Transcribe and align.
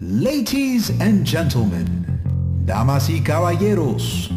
Ladies 0.00 0.90
and 1.00 1.26
gentlemen, 1.26 2.06
damas 2.64 3.10
y 3.10 3.20
caballeros, 3.20 4.30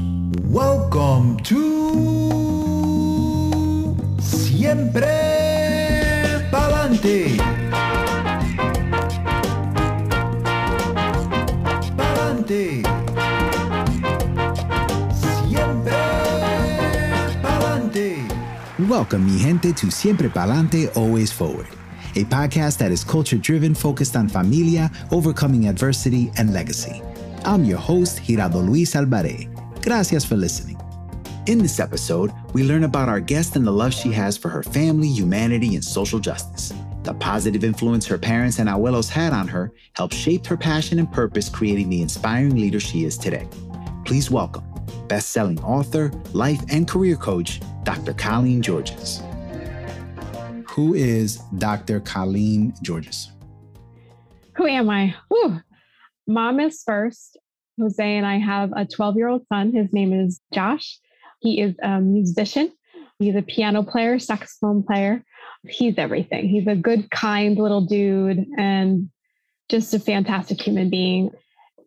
welcome 0.49 1.37
to 1.43 1.55
Siempre 4.19 5.05
Palante. 6.49 7.37
Palante. 11.95 12.81
Welcome, 18.89 19.25
mi 19.25 19.37
gente, 19.37 19.73
to 19.73 19.91
Siempre 19.91 20.27
Palante, 20.27 20.89
Always 20.95 21.31
Forward, 21.31 21.67
a 22.15 22.25
podcast 22.25 22.77
that 22.79 22.91
is 22.91 23.03
culture 23.03 23.37
driven, 23.37 23.73
focused 23.73 24.15
on 24.15 24.27
familia, 24.27 24.91
overcoming 25.11 25.67
adversity, 25.67 26.31
and 26.37 26.53
legacy. 26.53 27.01
I'm 27.45 27.63
your 27.63 27.77
host, 27.77 28.23
Giraldo 28.23 28.59
Luis 28.59 28.95
Alvarez. 28.95 29.47
Gracias 29.81 30.25
for 30.25 30.35
listening. 30.35 30.77
In 31.47 31.57
this 31.57 31.79
episode, 31.79 32.31
we 32.53 32.63
learn 32.63 32.83
about 32.83 33.09
our 33.09 33.19
guest 33.19 33.55
and 33.55 33.65
the 33.65 33.71
love 33.71 33.93
she 33.93 34.11
has 34.11 34.37
for 34.37 34.49
her 34.49 34.61
family, 34.61 35.07
humanity, 35.07 35.75
and 35.75 35.83
social 35.83 36.19
justice. 36.19 36.73
The 37.03 37.13
positive 37.15 37.63
influence 37.63 38.05
her 38.05 38.17
parents 38.17 38.59
and 38.59 38.69
abuelos 38.69 39.09
had 39.09 39.33
on 39.33 39.47
her 39.47 39.71
helped 39.95 40.13
shape 40.13 40.45
her 40.47 40.57
passion 40.57 40.99
and 40.99 41.11
purpose, 41.11 41.49
creating 41.49 41.89
the 41.89 42.01
inspiring 42.01 42.55
leader 42.55 42.79
she 42.79 43.05
is 43.05 43.17
today. 43.17 43.47
Please 44.05 44.29
welcome 44.29 44.63
best-selling 45.07 45.61
author, 45.61 46.09
life 46.31 46.61
and 46.69 46.87
career 46.87 47.17
coach, 47.17 47.59
Dr. 47.83 48.13
Colleen 48.13 48.61
Georges. 48.61 49.21
Who 50.71 50.93
is 50.93 51.35
Dr. 51.57 51.99
Colleen 51.99 52.73
Georges? 52.81 53.29
Who 54.55 54.65
am 54.65 54.89
I? 54.89 55.13
Whew. 55.27 55.59
Mom 56.27 56.61
is 56.61 56.81
first. 56.85 57.37
Jose 57.77 58.01
and 58.01 58.25
I 58.25 58.37
have 58.37 58.71
a 58.73 58.85
12 58.85 59.17
year 59.17 59.27
old 59.27 59.45
son. 59.51 59.73
His 59.73 59.91
name 59.91 60.13
is 60.13 60.39
Josh. 60.53 60.97
He 61.41 61.59
is 61.59 61.75
a 61.83 61.99
musician. 61.99 62.71
He's 63.19 63.35
a 63.35 63.41
piano 63.41 63.83
player, 63.83 64.17
saxophone 64.17 64.81
player. 64.81 65.25
He's 65.67 65.95
everything. 65.97 66.47
He's 66.47 66.67
a 66.67 66.75
good, 66.75 67.11
kind 67.11 67.57
little 67.57 67.81
dude 67.81 68.45
and 68.57 69.09
just 69.67 69.93
a 69.93 69.99
fantastic 69.99 70.61
human 70.61 70.89
being. 70.89 71.31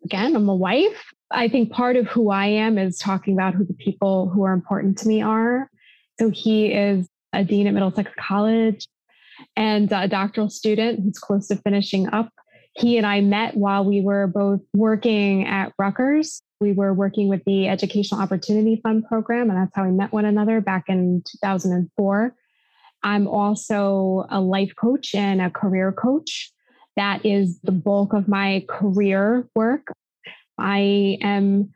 Again, 0.03 0.35
I'm 0.35 0.47
a 0.47 0.55
wife. 0.55 1.03
I 1.31 1.47
think 1.47 1.71
part 1.71 1.95
of 1.95 2.05
who 2.05 2.29
I 2.29 2.45
am 2.45 2.77
is 2.77 2.99
talking 2.99 3.33
about 3.33 3.55
who 3.55 3.65
the 3.65 3.73
people 3.73 4.29
who 4.29 4.43
are 4.43 4.53
important 4.53 4.99
to 4.99 5.07
me 5.07 5.23
are. 5.23 5.71
So 6.19 6.29
he 6.29 6.67
is 6.67 7.09
a 7.35 7.43
dean 7.43 7.67
at 7.67 7.73
Middlesex 7.73 8.11
College 8.19 8.87
and 9.55 9.91
a 9.91 10.07
doctoral 10.07 10.49
student 10.49 11.01
who's 11.01 11.19
close 11.19 11.47
to 11.47 11.57
finishing 11.57 12.07
up. 12.09 12.29
He 12.73 12.97
and 12.97 13.05
I 13.05 13.21
met 13.21 13.55
while 13.55 13.85
we 13.85 14.01
were 14.01 14.27
both 14.27 14.61
working 14.73 15.47
at 15.47 15.73
Rutgers. 15.79 16.41
We 16.59 16.73
were 16.73 16.93
working 16.93 17.29
with 17.29 17.43
the 17.45 17.67
Educational 17.67 18.21
Opportunity 18.21 18.79
Fund 18.81 19.05
program, 19.07 19.49
and 19.49 19.59
that's 19.59 19.71
how 19.73 19.85
we 19.85 19.91
met 19.91 20.11
one 20.11 20.25
another 20.25 20.61
back 20.61 20.85
in 20.87 21.23
2004. 21.41 22.35
I'm 23.03 23.27
also 23.27 24.25
a 24.29 24.41
life 24.41 24.73
coach 24.75 25.13
and 25.13 25.41
a 25.41 25.49
career 25.49 25.91
coach. 25.91 26.51
That 26.95 27.25
is 27.25 27.59
the 27.61 27.71
bulk 27.71 28.13
of 28.13 28.27
my 28.27 28.65
career 28.67 29.47
work. 29.55 29.93
I 30.57 31.17
am 31.21 31.73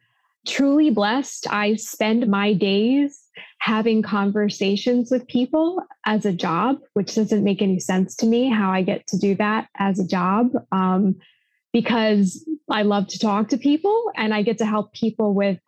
truly 0.47 0.89
blessed. 0.89 1.47
I 1.49 1.75
spend 1.75 2.27
my 2.27 2.53
days 2.53 3.21
having 3.59 4.01
conversations 4.01 5.11
with 5.11 5.27
people 5.27 5.81
as 6.05 6.25
a 6.25 6.33
job, 6.33 6.77
which 6.93 7.15
doesn't 7.15 7.43
make 7.43 7.61
any 7.61 7.79
sense 7.79 8.15
to 8.17 8.25
me 8.25 8.49
how 8.49 8.71
I 8.71 8.81
get 8.81 9.05
to 9.07 9.17
do 9.17 9.35
that 9.35 9.67
as 9.77 9.99
a 9.99 10.07
job. 10.07 10.51
Um, 10.71 11.15
because 11.73 12.43
I 12.69 12.83
love 12.83 13.07
to 13.07 13.19
talk 13.19 13.49
to 13.49 13.57
people 13.57 14.11
and 14.15 14.33
I 14.33 14.41
get 14.41 14.57
to 14.59 14.65
help 14.65 14.93
people 14.93 15.33
with 15.33 15.59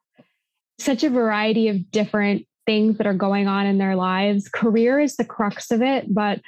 such 0.80 1.04
a 1.04 1.10
variety 1.10 1.68
of 1.68 1.92
different 1.92 2.48
things 2.66 2.98
that 2.98 3.08
are 3.08 3.14
going 3.14 3.48
on 3.48 3.66
in 3.66 3.78
their 3.78 3.96
lives. 3.96 4.50
Career 4.50 5.00
is 5.00 5.16
the 5.16 5.26
crux 5.26 5.72
of 5.72 5.82
it, 5.82 6.12
but 6.12 6.40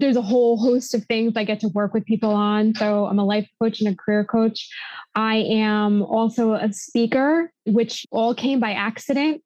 there's 0.00 0.16
a 0.16 0.22
whole 0.22 0.56
host 0.58 0.94
of 0.94 1.04
things 1.04 1.34
I 1.36 1.44
get 1.44 1.60
to 1.60 1.68
work 1.68 1.94
with 1.94 2.04
people 2.04 2.30
on. 2.30 2.74
So 2.74 3.06
I'm 3.06 3.18
a 3.18 3.24
life 3.24 3.48
coach 3.60 3.80
and 3.80 3.88
a 3.88 3.96
career 3.96 4.24
coach. 4.24 4.68
I 5.14 5.36
am 5.36 6.02
also 6.02 6.54
a 6.54 6.72
speaker, 6.72 7.52
which 7.66 8.06
all 8.10 8.34
came 8.34 8.60
by 8.60 8.72
accident. 8.72 9.42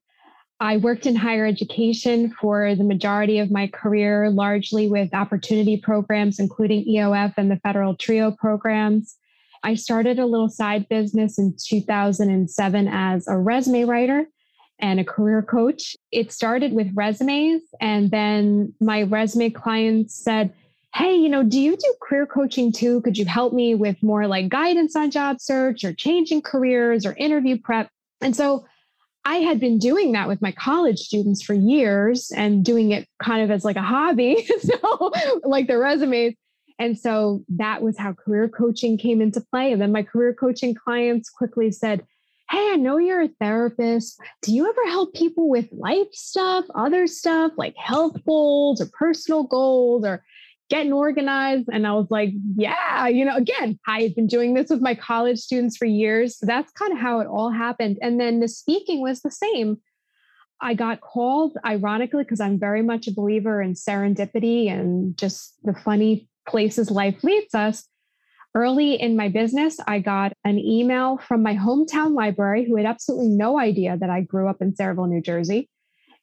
I 0.60 0.76
worked 0.76 1.04
in 1.04 1.16
higher 1.16 1.44
education 1.44 2.32
for 2.40 2.74
the 2.74 2.84
majority 2.84 3.38
of 3.38 3.50
my 3.50 3.66
career, 3.66 4.30
largely 4.30 4.88
with 4.88 5.12
opportunity 5.12 5.76
programs, 5.76 6.38
including 6.38 6.84
EOF 6.86 7.34
and 7.36 7.50
the 7.50 7.56
federal 7.56 7.96
TRIO 7.96 8.30
programs. 8.30 9.16
I 9.64 9.74
started 9.74 10.18
a 10.18 10.26
little 10.26 10.48
side 10.48 10.88
business 10.88 11.38
in 11.38 11.56
2007 11.58 12.88
as 12.88 13.26
a 13.26 13.36
resume 13.36 13.84
writer 13.84 14.26
and 14.78 15.00
a 15.00 15.04
career 15.04 15.42
coach. 15.42 15.96
It 16.10 16.32
started 16.32 16.72
with 16.72 16.90
resumes, 16.94 17.62
and 17.80 18.10
then 18.10 18.74
my 18.80 19.02
resume 19.02 19.50
clients 19.50 20.14
said, 20.14 20.52
Hey, 20.94 21.16
you 21.16 21.28
know, 21.28 21.42
do 21.42 21.60
you 21.60 21.76
do 21.76 21.94
career 22.00 22.24
coaching 22.24 22.70
too? 22.70 23.00
Could 23.00 23.18
you 23.18 23.24
help 23.24 23.52
me 23.52 23.74
with 23.74 24.00
more 24.02 24.28
like 24.28 24.48
guidance 24.48 24.94
on 24.94 25.10
job 25.10 25.40
search 25.40 25.82
or 25.82 25.92
changing 25.92 26.42
careers 26.42 27.04
or 27.04 27.14
interview 27.14 27.58
prep? 27.58 27.90
And 28.20 28.36
so 28.36 28.64
I 29.24 29.36
had 29.36 29.58
been 29.58 29.78
doing 29.78 30.12
that 30.12 30.28
with 30.28 30.42
my 30.42 30.52
college 30.52 30.98
students 30.98 31.42
for 31.42 31.54
years 31.54 32.30
and 32.30 32.64
doing 32.64 32.92
it 32.92 33.08
kind 33.22 33.42
of 33.42 33.50
as 33.50 33.64
like 33.64 33.76
a 33.76 33.82
hobby. 33.82 34.46
so, 34.60 35.12
like 35.42 35.66
the 35.66 35.78
resumes. 35.78 36.34
And 36.78 36.98
so 36.98 37.44
that 37.56 37.82
was 37.82 37.96
how 37.96 38.12
career 38.12 38.48
coaching 38.48 38.98
came 38.98 39.20
into 39.20 39.40
play. 39.40 39.72
And 39.72 39.80
then 39.80 39.92
my 39.92 40.02
career 40.02 40.34
coaching 40.34 40.74
clients 40.74 41.30
quickly 41.30 41.70
said, 41.70 42.04
Hey, 42.50 42.72
I 42.72 42.76
know 42.76 42.98
you're 42.98 43.22
a 43.22 43.30
therapist. 43.40 44.20
Do 44.42 44.52
you 44.52 44.68
ever 44.68 44.90
help 44.90 45.14
people 45.14 45.48
with 45.48 45.68
life 45.72 46.12
stuff, 46.12 46.64
other 46.74 47.06
stuff 47.06 47.52
like 47.56 47.74
health 47.76 48.16
goals 48.26 48.80
or 48.80 48.88
personal 48.98 49.44
goals 49.44 50.04
or 50.04 50.22
getting 50.68 50.92
organized? 50.92 51.68
And 51.72 51.86
I 51.86 51.92
was 51.94 52.06
like, 52.10 52.30
Yeah, 52.56 53.08
you 53.08 53.24
know, 53.24 53.36
again, 53.36 53.78
I 53.86 54.02
had 54.02 54.14
been 54.14 54.26
doing 54.26 54.54
this 54.54 54.70
with 54.70 54.82
my 54.82 54.94
college 54.94 55.38
students 55.38 55.76
for 55.76 55.86
years. 55.86 56.38
So 56.38 56.46
that's 56.46 56.70
kind 56.72 56.92
of 56.92 56.98
how 56.98 57.20
it 57.20 57.26
all 57.26 57.50
happened. 57.50 57.98
And 58.02 58.20
then 58.20 58.40
the 58.40 58.48
speaking 58.48 59.00
was 59.00 59.22
the 59.22 59.30
same. 59.30 59.78
I 60.60 60.74
got 60.74 61.00
called, 61.00 61.56
ironically, 61.64 62.24
because 62.24 62.40
I'm 62.40 62.58
very 62.58 62.82
much 62.82 63.06
a 63.06 63.12
believer 63.12 63.60
in 63.60 63.74
serendipity 63.74 64.70
and 64.70 65.16
just 65.16 65.54
the 65.62 65.74
funny 65.74 66.28
places 66.48 66.90
life 66.90 67.22
leads 67.24 67.54
us. 67.54 67.86
Early 68.56 68.94
in 68.94 69.16
my 69.16 69.28
business, 69.28 69.78
I 69.88 69.98
got 69.98 70.32
an 70.44 70.60
email 70.60 71.18
from 71.18 71.42
my 71.42 71.56
hometown 71.56 72.14
library 72.14 72.64
who 72.64 72.76
had 72.76 72.86
absolutely 72.86 73.30
no 73.30 73.58
idea 73.58 73.96
that 73.98 74.10
I 74.10 74.20
grew 74.20 74.48
up 74.48 74.62
in 74.62 74.72
Sayreville, 74.72 75.08
New 75.08 75.20
Jersey. 75.20 75.68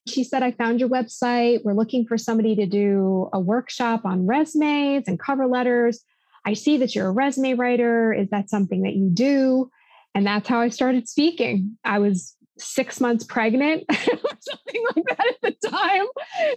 She 0.08 0.24
said, 0.24 0.42
I 0.42 0.52
found 0.52 0.80
your 0.80 0.88
website. 0.88 1.59
We're 1.66 1.74
looking 1.74 2.06
for 2.08 2.18
somebody 2.18 2.56
to 2.56 2.66
do 2.66 3.30
a 3.34 3.40
workshop 3.40 4.06
on 4.06 4.25
resumes 4.25 5.03
and 5.08 5.19
cover 5.19 5.46
letters. 5.46 6.06
I 6.46 6.53
see 6.53 6.78
that 6.78 6.96
you're 6.96 7.08
a 7.08 7.12
resume 7.12 7.56
writer. 7.56 8.14
Is 8.14 8.30
that 8.30 8.50
something 8.50 8.84
that 8.84 8.96
you 8.96 9.09
do? 9.09 9.69
And 10.16 10.25
that's 10.25 10.48
how 10.48 10.62
I 10.62 10.69
started 10.69 11.09
speaking. 11.09 11.78
I 11.84 12.00
was 12.00 12.36
six 12.58 13.02
months 13.02 13.25
pregnant 13.25 13.84
or 13.90 13.96
something 14.40 14.84
like 14.96 15.06
that 15.09 15.34
at 15.44 15.59
the 15.62 15.69
time. 15.69 16.06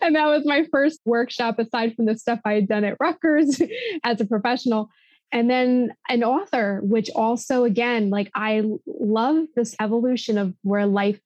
And 0.02 0.14
that 0.14 0.26
was 0.26 0.44
my 0.46 0.66
first 0.70 1.00
workshop, 1.04 1.58
aside 1.58 1.96
from 1.96 2.06
the 2.06 2.16
stuff 2.16 2.38
I 2.44 2.52
had 2.52 2.68
done 2.68 2.84
at 2.84 2.96
Rutgers 3.00 3.60
as 4.04 4.20
a 4.20 4.24
professional 4.24 4.88
and 5.34 5.50
then 5.50 5.92
an 6.08 6.24
author 6.24 6.80
which 6.82 7.10
also 7.14 7.64
again 7.64 8.08
like 8.08 8.30
i 8.34 8.62
love 8.86 9.44
this 9.54 9.76
evolution 9.80 10.38
of 10.38 10.54
where 10.62 10.86
life 10.86 11.20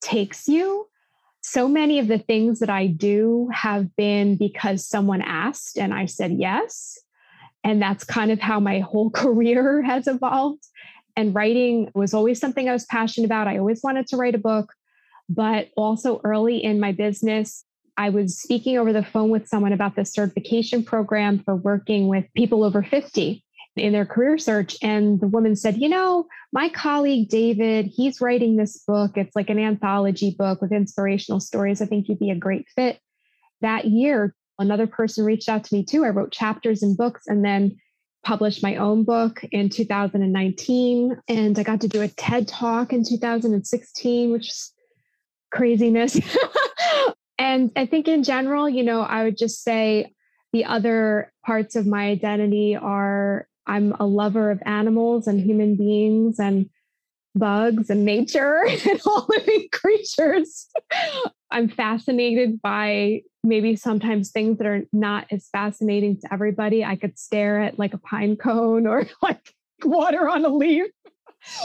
takes 0.00 0.48
you. 0.48 0.86
So 1.40 1.68
many 1.68 1.98
of 1.98 2.08
the 2.08 2.18
things 2.18 2.60
that 2.60 2.70
i 2.70 2.86
do 2.86 3.48
have 3.52 3.94
been 3.96 4.36
because 4.36 4.86
someone 4.86 5.22
asked 5.22 5.78
and 5.78 5.94
i 5.94 6.06
said 6.06 6.32
yes. 6.32 6.98
And 7.64 7.82
that's 7.82 8.04
kind 8.04 8.30
of 8.30 8.40
how 8.40 8.60
my 8.60 8.80
whole 8.80 9.10
career 9.22 9.82
has 9.82 10.06
evolved. 10.06 10.64
And 11.16 11.34
writing 11.34 11.90
was 11.94 12.14
always 12.14 12.40
something 12.40 12.68
i 12.68 12.72
was 12.72 12.86
passionate 12.86 13.26
about. 13.26 13.48
I 13.48 13.58
always 13.58 13.82
wanted 13.82 14.06
to 14.08 14.16
write 14.16 14.34
a 14.34 14.38
book. 14.38 14.72
But 15.28 15.68
also 15.76 16.20
early 16.24 16.62
in 16.62 16.80
my 16.80 16.92
business 16.92 17.64
I 17.96 18.10
was 18.10 18.38
speaking 18.38 18.78
over 18.78 18.92
the 18.92 19.04
phone 19.04 19.28
with 19.28 19.48
someone 19.48 19.72
about 19.72 19.96
the 19.96 20.04
certification 20.04 20.84
program 20.84 21.40
for 21.40 21.56
working 21.56 22.06
with 22.06 22.24
people 22.34 22.62
over 22.62 22.82
50 22.82 23.44
in 23.78 23.92
their 23.92 24.06
career 24.06 24.38
search. 24.38 24.76
And 24.82 25.20
the 25.20 25.28
woman 25.28 25.56
said, 25.56 25.78
You 25.78 25.88
know, 25.88 26.26
my 26.52 26.68
colleague 26.68 27.28
David, 27.28 27.86
he's 27.86 28.20
writing 28.20 28.56
this 28.56 28.82
book. 28.86 29.12
It's 29.16 29.36
like 29.36 29.50
an 29.50 29.58
anthology 29.58 30.34
book 30.36 30.60
with 30.62 30.72
inspirational 30.72 31.40
stories. 31.40 31.82
I 31.82 31.86
think 31.86 32.08
you'd 32.08 32.18
be 32.18 32.30
a 32.30 32.36
great 32.36 32.66
fit. 32.74 33.00
That 33.60 33.86
year, 33.86 34.34
another 34.58 34.86
person 34.86 35.24
reached 35.24 35.48
out 35.48 35.64
to 35.64 35.74
me 35.74 35.84
too. 35.84 36.04
I 36.04 36.10
wrote 36.10 36.32
chapters 36.32 36.82
in 36.82 36.96
books 36.96 37.26
and 37.26 37.44
then 37.44 37.76
published 38.24 38.62
my 38.62 38.76
own 38.76 39.04
book 39.04 39.42
in 39.52 39.68
2019. 39.68 41.16
And 41.28 41.58
I 41.58 41.62
got 41.62 41.80
to 41.82 41.88
do 41.88 42.02
a 42.02 42.08
TED 42.08 42.48
talk 42.48 42.92
in 42.92 43.04
2016, 43.04 44.32
which 44.32 44.48
is 44.48 44.72
craziness. 45.50 46.18
and 47.38 47.70
I 47.76 47.86
think 47.86 48.08
in 48.08 48.22
general, 48.22 48.68
you 48.68 48.82
know, 48.82 49.00
I 49.02 49.24
would 49.24 49.38
just 49.38 49.62
say 49.62 50.12
the 50.52 50.64
other 50.64 51.32
parts 51.44 51.76
of 51.76 51.86
my 51.86 52.08
identity 52.08 52.76
are 52.76 53.48
I'm 53.68 53.94
a 54.00 54.06
lover 54.06 54.50
of 54.50 54.62
animals 54.64 55.26
and 55.26 55.40
human 55.40 55.76
beings 55.76 56.40
and 56.40 56.68
bugs 57.34 57.90
and 57.90 58.04
nature 58.04 58.64
and 58.88 59.00
all 59.06 59.26
living 59.28 59.68
creatures. 59.72 60.68
I'm 61.50 61.68
fascinated 61.68 62.60
by 62.60 63.22
maybe 63.42 63.76
sometimes 63.76 64.30
things 64.30 64.58
that 64.58 64.66
are 64.66 64.82
not 64.92 65.26
as 65.30 65.48
fascinating 65.50 66.20
to 66.20 66.32
everybody. 66.32 66.84
I 66.84 66.96
could 66.96 67.18
stare 67.18 67.60
at 67.60 67.78
like 67.78 67.94
a 67.94 67.98
pine 67.98 68.36
cone 68.36 68.86
or 68.86 69.06
like 69.22 69.54
water 69.84 70.28
on 70.28 70.44
a 70.44 70.48
leaf 70.48 70.90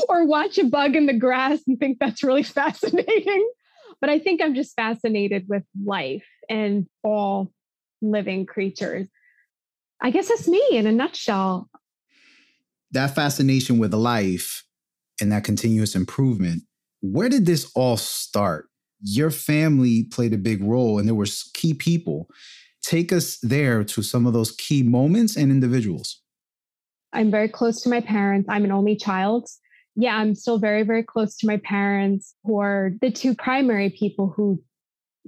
or 0.08 0.26
watch 0.26 0.58
a 0.58 0.66
bug 0.66 0.96
in 0.96 1.08
the 1.08 1.14
grass 1.14 1.60
and 1.68 1.80
think 1.80 2.00
that's 2.00 2.24
really 2.24 2.44
fascinating. 2.44 3.50
But 4.00 4.10
I 4.10 4.20
think 4.20 4.42
I'm 4.42 4.56
just 4.56 4.76
fascinated 4.76 5.46
with 5.48 5.64
life 5.84 6.28
and 6.50 6.88
all 7.04 7.52
living 8.02 8.46
creatures. 8.46 9.08
I 10.02 10.12
guess 10.12 10.28
that's 10.28 10.48
me 10.48 10.62
in 10.72 10.86
a 10.86 10.92
nutshell. 10.92 11.70
That 12.94 13.16
fascination 13.16 13.80
with 13.80 13.94
life 13.94 14.64
and 15.20 15.32
that 15.32 15.44
continuous 15.44 15.96
improvement, 15.96 16.64
where 17.02 17.30
did 17.30 17.46
this 17.46 17.72
all 17.76 17.98
start? 17.98 18.70
Your 19.02 19.32
family 19.32 20.06
played 20.06 20.34
a 20.34 20.38
big 20.38 20.64
role 20.64 21.00
and 21.00 21.08
there 21.08 21.16
were 21.16 21.28
key 21.54 21.74
people. 21.74 22.30
Take 22.84 23.12
us 23.12 23.38
there 23.42 23.84
to 23.84 24.02
some 24.02 24.26
of 24.26 24.34
those 24.34 24.52
key 24.52 24.84
moments 24.84 25.36
and 25.36 25.52
individuals. 25.52 26.22
I'm 27.14 27.32
very 27.32 27.50
close 27.50 27.82
to 27.82 27.90
my 27.90 28.02
parents. 28.02 28.48
I'm 28.50 28.64
an 28.64 28.72
only 28.72 28.96
child. 28.96 29.48
Yeah, 29.96 30.16
I'm 30.18 30.36
still 30.36 30.58
very, 30.58 30.84
very 30.84 31.04
close 31.04 31.38
to 31.38 31.48
my 31.48 31.58
parents, 31.58 32.36
who 32.44 32.60
are 32.60 32.92
the 33.02 33.12
two 33.12 33.36
primary 33.36 33.90
people 33.90 34.34
who 34.36 34.62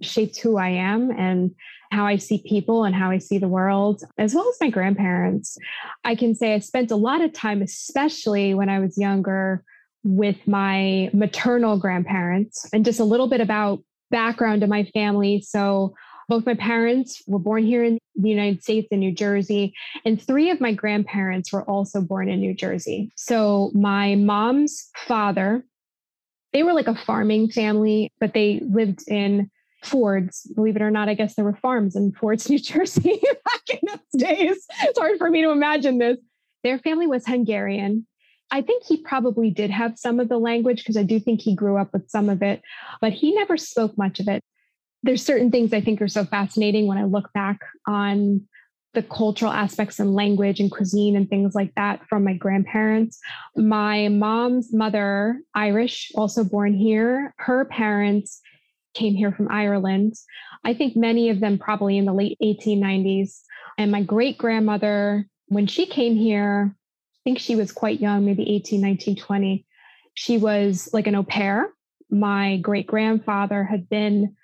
shaped 0.01 0.39
who 0.39 0.57
I 0.57 0.69
am 0.69 1.11
and 1.11 1.51
how 1.91 2.05
I 2.05 2.17
see 2.17 2.43
people 2.45 2.83
and 2.83 2.95
how 2.95 3.11
I 3.11 3.19
see 3.19 3.37
the 3.37 3.47
world, 3.47 4.03
as 4.17 4.33
well 4.35 4.47
as 4.49 4.57
my 4.59 4.69
grandparents. 4.69 5.57
I 6.03 6.15
can 6.15 6.35
say 6.35 6.53
I 6.53 6.59
spent 6.59 6.91
a 6.91 6.95
lot 6.95 7.21
of 7.21 7.31
time, 7.33 7.61
especially 7.61 8.53
when 8.53 8.69
I 8.69 8.79
was 8.79 8.97
younger, 8.97 9.63
with 10.03 10.37
my 10.47 11.09
maternal 11.13 11.77
grandparents 11.77 12.67
and 12.71 12.85
just 12.85 12.99
a 12.99 13.03
little 13.03 13.27
bit 13.27 13.41
about 13.41 13.79
background 14.11 14.61
of 14.61 14.69
my 14.69 14.83
family. 14.93 15.41
So 15.41 15.95
both 16.29 16.45
my 16.45 16.53
parents 16.53 17.23
were 17.27 17.39
born 17.39 17.63
here 17.65 17.83
in 17.83 17.97
the 18.15 18.29
United 18.29 18.63
States 18.63 18.87
in 18.91 18.99
New 18.99 19.11
Jersey, 19.11 19.73
and 20.05 20.21
three 20.21 20.49
of 20.49 20.61
my 20.61 20.73
grandparents 20.73 21.51
were 21.51 21.63
also 21.63 22.01
born 22.01 22.29
in 22.29 22.39
New 22.39 22.53
Jersey. 22.53 23.11
So 23.15 23.71
my 23.73 24.15
mom's 24.15 24.89
father, 24.95 25.63
they 26.53 26.63
were 26.63 26.73
like 26.73 26.87
a 26.87 26.95
farming 26.95 27.49
family, 27.49 28.11
but 28.19 28.33
they 28.33 28.61
lived 28.63 29.03
in 29.07 29.49
Fords. 29.85 30.51
Believe 30.55 30.75
it 30.75 30.81
or 30.81 30.91
not, 30.91 31.09
I 31.09 31.13
guess 31.13 31.35
there 31.35 31.45
were 31.45 31.55
farms 31.55 31.95
in 31.95 32.11
Fords, 32.11 32.49
New 32.49 32.59
Jersey 32.59 33.21
back 33.45 33.69
in 33.69 33.79
those 33.87 34.21
days. 34.21 34.65
It's 34.83 34.99
hard 34.99 35.17
for 35.17 35.29
me 35.29 35.41
to 35.43 35.51
imagine 35.51 35.97
this. 35.99 36.17
Their 36.63 36.79
family 36.79 37.07
was 37.07 37.25
Hungarian. 37.25 38.07
I 38.51 38.61
think 38.61 38.83
he 38.85 38.97
probably 38.97 39.49
did 39.49 39.71
have 39.71 39.97
some 39.97 40.19
of 40.19 40.29
the 40.29 40.37
language 40.37 40.79
because 40.79 40.97
I 40.97 41.03
do 41.03 41.19
think 41.19 41.41
he 41.41 41.55
grew 41.55 41.77
up 41.77 41.91
with 41.93 42.09
some 42.09 42.29
of 42.29 42.41
it, 42.41 42.61
but 43.01 43.11
he 43.13 43.33
never 43.33 43.57
spoke 43.57 43.97
much 43.97 44.19
of 44.19 44.27
it. 44.27 44.43
There's 45.03 45.23
certain 45.23 45.51
things 45.51 45.73
I 45.73 45.81
think 45.81 46.01
are 46.01 46.07
so 46.07 46.25
fascinating 46.25 46.87
when 46.87 46.97
I 46.97 47.03
look 47.03 47.31
back 47.33 47.59
on 47.87 48.47
the 48.95 49.03
cultural 49.03 49.51
aspects 49.51 49.99
and 49.99 50.15
language 50.15 50.59
and 50.59 50.71
cuisine 50.71 51.15
and 51.15 51.29
things 51.29 51.53
like 51.53 51.75
that 51.75 52.07
from 52.07 52.23
my 52.23 52.33
grandparents. 52.33 53.19
My 53.55 54.07
mom's 54.07 54.73
mother, 54.73 55.41
Irish, 55.53 56.11
also 56.15 56.43
born 56.43 56.73
here. 56.73 57.33
Her 57.37 57.65
parents 57.65 58.41
came 58.95 59.13
here 59.13 59.31
from 59.31 59.51
Ireland. 59.51 60.15
I 60.63 60.73
think 60.73 60.95
many 60.95 61.29
of 61.29 61.39
them 61.39 61.59
probably 61.59 61.97
in 61.97 62.05
the 62.05 62.13
late 62.13 62.37
1890s. 62.41 63.41
And 63.77 63.91
my 63.91 64.01
great 64.01 64.37
grandmother, 64.37 65.27
when 65.47 65.67
she 65.67 65.85
came 65.85 66.15
here, 66.15 66.73
I 66.73 67.19
think 67.23 67.39
she 67.39 67.55
was 67.55 67.71
quite 67.71 67.99
young, 67.99 68.25
maybe 68.25 68.49
18, 68.55 68.81
19, 68.81 69.15
20. 69.17 69.65
She 70.15 70.37
was 70.37 70.89
like 70.93 71.07
an 71.07 71.15
au 71.15 71.23
pair. 71.23 71.69
My 72.09 72.57
great 72.57 72.87
grandfather 72.87 73.63
had 73.63 73.89
been, 73.89 74.35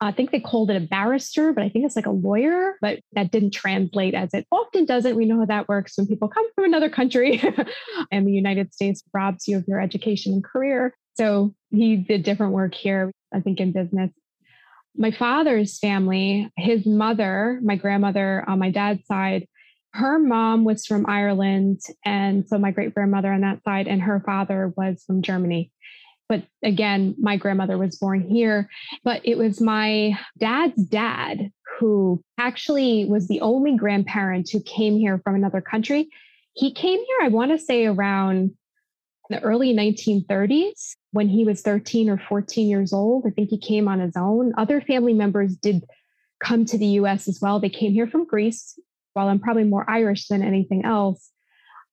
I 0.00 0.12
think 0.12 0.30
they 0.30 0.40
called 0.40 0.70
it 0.70 0.76
a 0.76 0.80
barrister, 0.80 1.52
but 1.52 1.64
I 1.64 1.68
think 1.68 1.84
it's 1.84 1.96
like 1.96 2.06
a 2.06 2.10
lawyer, 2.10 2.76
but 2.80 3.00
that 3.14 3.30
didn't 3.30 3.52
translate 3.52 4.14
as 4.14 4.34
it 4.34 4.46
often 4.52 4.84
doesn't. 4.84 5.16
We 5.16 5.24
know 5.24 5.40
how 5.40 5.46
that 5.46 5.68
works 5.68 5.96
when 5.96 6.06
people 6.06 6.28
come 6.28 6.46
from 6.54 6.64
another 6.64 6.90
country 6.90 7.42
and 8.12 8.26
the 8.26 8.32
United 8.32 8.72
States 8.72 9.02
robs 9.12 9.48
you 9.48 9.56
of 9.56 9.64
your 9.66 9.80
education 9.80 10.32
and 10.32 10.44
career. 10.44 10.94
So 11.16 11.54
he 11.70 11.96
did 11.96 12.22
different 12.22 12.52
work 12.52 12.74
here, 12.74 13.10
I 13.34 13.40
think, 13.40 13.60
in 13.60 13.72
business. 13.72 14.10
My 14.96 15.10
father's 15.10 15.78
family, 15.78 16.50
his 16.56 16.86
mother, 16.86 17.60
my 17.62 17.76
grandmother 17.76 18.44
on 18.48 18.58
my 18.58 18.70
dad's 18.70 19.06
side, 19.06 19.46
her 19.92 20.18
mom 20.18 20.64
was 20.64 20.86
from 20.86 21.06
Ireland. 21.08 21.80
And 22.04 22.46
so 22.46 22.58
my 22.58 22.70
great 22.70 22.94
grandmother 22.94 23.32
on 23.32 23.40
that 23.42 23.62
side, 23.64 23.88
and 23.88 24.02
her 24.02 24.22
father 24.24 24.72
was 24.76 25.02
from 25.06 25.22
Germany. 25.22 25.72
But 26.28 26.44
again, 26.62 27.14
my 27.18 27.36
grandmother 27.36 27.78
was 27.78 27.98
born 27.98 28.28
here. 28.28 28.68
But 29.04 29.22
it 29.24 29.38
was 29.38 29.60
my 29.60 30.18
dad's 30.38 30.82
dad 30.84 31.50
who 31.78 32.22
actually 32.38 33.04
was 33.06 33.28
the 33.28 33.40
only 33.40 33.76
grandparent 33.76 34.50
who 34.50 34.62
came 34.62 34.98
here 34.98 35.20
from 35.22 35.34
another 35.34 35.60
country. 35.60 36.08
He 36.54 36.72
came 36.72 36.98
here, 36.98 37.18
I 37.22 37.28
want 37.28 37.52
to 37.52 37.58
say, 37.58 37.86
around 37.86 38.52
the 39.28 39.40
early 39.40 39.74
1930s 39.74 40.94
when 41.16 41.28
he 41.28 41.44
was 41.44 41.62
13 41.62 42.08
or 42.08 42.18
14 42.28 42.68
years 42.68 42.92
old. 42.92 43.24
I 43.26 43.30
think 43.30 43.50
he 43.50 43.58
came 43.58 43.88
on 43.88 44.00
his 44.00 44.16
own. 44.16 44.52
Other 44.56 44.80
family 44.80 45.14
members 45.14 45.56
did 45.56 45.82
come 46.44 46.64
to 46.66 46.78
the 46.78 46.86
US 47.00 47.26
as 47.26 47.40
well. 47.40 47.58
They 47.58 47.70
came 47.70 47.92
here 47.92 48.06
from 48.06 48.26
Greece 48.26 48.78
while 49.16 49.28
I'm 49.28 49.40
probably 49.40 49.64
more 49.64 49.88
Irish 49.90 50.28
than 50.28 50.42
anything 50.42 50.84
else, 50.84 51.30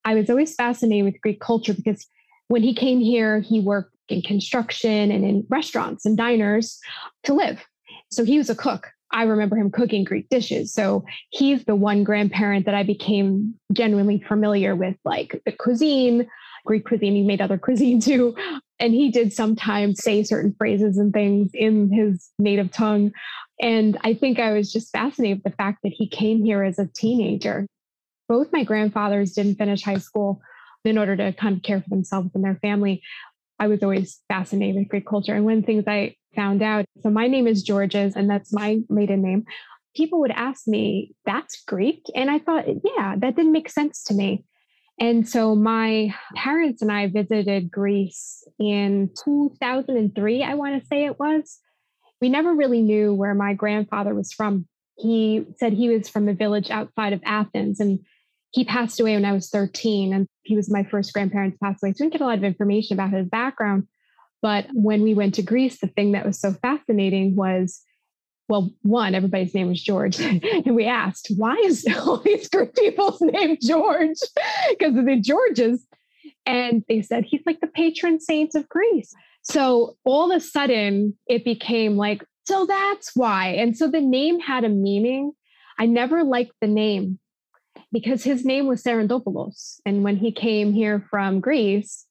I 0.03 0.13
was 0.13 0.29
always 0.29 0.53
fascinated 0.53 1.05
with 1.05 1.21
Greek 1.21 1.39
culture 1.39 1.73
because 1.73 2.05
when 2.49 2.61
he 2.61 2.75
came 2.75 2.99
here, 2.99 3.39
he 3.39 3.61
worked 3.61 3.95
in 4.09 4.21
construction 4.21 5.09
and 5.09 5.23
in 5.23 5.47
restaurants 5.49 6.05
and 6.05 6.17
diners 6.17 6.79
to 7.23 7.33
live. 7.33 7.63
So 8.11 8.25
he 8.25 8.37
was 8.37 8.49
a 8.49 8.55
cook. 8.55 8.91
I 9.11 9.23
remember 9.23 9.55
him 9.55 9.71
cooking 9.71 10.03
Greek 10.03 10.27
dishes. 10.27 10.73
So 10.73 11.05
he's 11.29 11.63
the 11.63 11.75
one 11.75 12.03
grandparent 12.03 12.65
that 12.65 12.75
I 12.75 12.83
became 12.83 13.55
genuinely 13.71 14.21
familiar 14.27 14.75
with, 14.75 14.97
like 15.05 15.41
the 15.45 15.53
cuisine, 15.53 16.27
Greek 16.65 16.85
cuisine. 16.85 17.15
He 17.15 17.23
made 17.23 17.39
other 17.39 17.57
cuisine 17.63 18.01
too. 18.01 18.35
And 18.79 18.93
he 18.93 19.11
did 19.11 19.33
sometimes 19.33 20.03
say 20.03 20.23
certain 20.23 20.55
phrases 20.57 20.97
and 20.97 21.13
things 21.13 21.51
in 21.53 21.91
his 21.91 22.29
native 22.39 22.71
tongue. 22.71 23.11
And 23.61 23.97
I 24.03 24.13
think 24.13 24.39
I 24.39 24.51
was 24.51 24.71
just 24.71 24.91
fascinated 24.91 25.37
with 25.37 25.51
the 25.51 25.57
fact 25.57 25.79
that 25.83 25.93
he 25.95 26.07
came 26.07 26.43
here 26.43 26.63
as 26.63 26.79
a 26.79 26.89
teenager. 26.93 27.67
Both 28.27 28.51
my 28.51 28.63
grandfathers 28.63 29.33
didn't 29.33 29.55
finish 29.55 29.83
high 29.83 29.97
school 29.97 30.41
in 30.83 30.97
order 30.97 31.15
to 31.15 31.33
kind 31.33 31.55
of 31.55 31.63
care 31.63 31.81
for 31.81 31.89
themselves 31.89 32.31
and 32.33 32.43
their 32.43 32.59
family. 32.61 33.01
I 33.59 33.67
was 33.67 33.83
always 33.83 34.19
fascinated 34.27 34.75
with 34.75 34.89
Greek 34.89 35.05
culture. 35.05 35.35
And 35.35 35.45
one 35.45 35.55
of 35.55 35.61
the 35.61 35.65
things 35.65 35.85
I 35.87 36.15
found 36.35 36.61
out 36.61 36.85
so, 37.01 37.09
my 37.09 37.27
name 37.27 37.47
is 37.47 37.63
Georges, 37.63 38.15
and 38.15 38.29
that's 38.29 38.51
my 38.51 38.79
maiden 38.89 39.21
name. 39.21 39.45
People 39.95 40.19
would 40.21 40.31
ask 40.31 40.67
me, 40.67 41.13
That's 41.25 41.61
Greek? 41.63 42.03
And 42.15 42.29
I 42.29 42.39
thought, 42.39 42.65
Yeah, 42.67 43.15
that 43.17 43.35
didn't 43.35 43.51
make 43.51 43.69
sense 43.69 44.03
to 44.05 44.13
me. 44.13 44.43
And 44.99 45.27
so 45.27 45.55
my 45.55 46.13
parents 46.35 46.81
and 46.81 46.91
I 46.91 47.07
visited 47.07 47.71
Greece 47.71 48.43
in 48.59 49.09
2003, 49.23 50.43
I 50.43 50.53
want 50.53 50.79
to 50.79 50.87
say 50.87 51.05
it 51.05 51.19
was 51.19 51.59
we 52.21 52.29
never 52.29 52.53
really 52.53 52.81
knew 52.81 53.13
where 53.13 53.35
my 53.35 53.53
grandfather 53.53 54.15
was 54.15 54.31
from. 54.31 54.65
He 54.97 55.45
said 55.57 55.73
he 55.73 55.89
was 55.89 56.07
from 56.07 56.29
a 56.29 56.33
village 56.33 56.69
outside 56.69 57.11
of 57.11 57.21
Athens 57.25 57.81
and 57.81 57.99
he 58.51 58.63
passed 58.63 58.99
away 58.99 59.15
when 59.15 59.25
I 59.25 59.33
was 59.33 59.49
13 59.49 60.13
and 60.13 60.27
he 60.43 60.55
was 60.55 60.71
my 60.71 60.83
first 60.83 61.11
grandparents 61.11 61.57
passed 61.61 61.83
away. 61.83 61.91
So 61.91 61.97
we 61.99 62.05
didn't 62.05 62.13
get 62.13 62.21
a 62.21 62.25
lot 62.25 62.37
of 62.37 62.45
information 62.45 62.93
about 62.93 63.11
his 63.11 63.27
background. 63.27 63.87
But 64.41 64.67
when 64.73 65.01
we 65.01 65.13
went 65.13 65.35
to 65.35 65.41
Greece, 65.41 65.79
the 65.79 65.87
thing 65.87 66.13
that 66.13 66.25
was 66.25 66.39
so 66.39 66.53
fascinating 66.53 67.35
was 67.35 67.81
well, 68.49 68.71
one, 68.81 69.15
everybody's 69.15 69.53
name 69.53 69.69
was 69.69 69.81
George. 69.81 70.19
and 70.19 70.75
we 70.75 70.85
asked, 70.85 71.31
why 71.37 71.55
is 71.65 71.85
all 72.05 72.17
these 72.17 72.49
Greek 72.49 72.75
people's 72.75 73.21
name 73.21 73.57
George? 73.61 74.17
because 74.69 74.97
of 74.97 75.05
the 75.05 75.19
Georges. 75.19 75.85
And 76.45 76.83
they 76.89 77.01
said, 77.01 77.23
he's 77.25 77.43
like 77.45 77.61
the 77.61 77.67
patron 77.67 78.19
saint 78.19 78.55
of 78.55 78.67
Greece. 78.67 79.13
So 79.43 79.97
all 80.03 80.31
of 80.31 80.37
a 80.37 80.39
sudden, 80.39 81.17
it 81.27 81.45
became 81.45 81.95
like, 81.97 82.23
so 82.45 82.65
that's 82.65 83.15
why. 83.15 83.49
And 83.49 83.77
so 83.77 83.89
the 83.89 84.01
name 84.01 84.39
had 84.39 84.65
a 84.65 84.69
meaning. 84.69 85.31
I 85.79 85.85
never 85.85 86.23
liked 86.23 86.53
the 86.59 86.67
name 86.67 87.19
because 87.91 88.23
his 88.23 88.43
name 88.43 88.67
was 88.67 88.83
Serendopoulos. 88.83 89.79
And 89.85 90.03
when 90.03 90.17
he 90.17 90.31
came 90.31 90.73
here 90.73 91.07
from 91.09 91.39
Greece, 91.39 92.05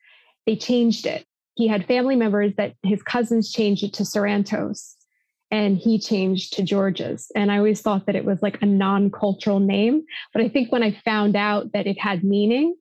they 0.47 0.57
changed 0.57 1.07
it. 1.07 1.27
He 1.55 1.69
had 1.69 1.87
family 1.87 2.17
members 2.17 2.55
that 2.57 2.75
his 2.83 3.03
cousins 3.03 3.53
changed 3.53 3.85
it 3.85 3.93
to 3.95 4.05
Sarantos 4.05 4.95
and 5.53 5.77
he 5.77 5.99
changed 5.99 6.55
to 6.55 6.63
Georges. 6.63 7.31
And 7.37 7.53
I 7.53 7.59
always 7.59 7.83
thought 7.83 8.07
that 8.07 8.17
it 8.17 8.25
was 8.25 8.43
like 8.43 8.61
a 8.63 8.67
non 8.67 9.11
cultural 9.11 9.61
name. 9.61 10.03
But 10.33 10.43
I 10.43 10.49
think 10.49 10.73
when 10.73 10.83
I 10.83 10.99
found 11.05 11.37
out 11.37 11.73
that 11.75 11.87
it 11.87 12.01
had 12.01 12.25
meaning, 12.25 12.75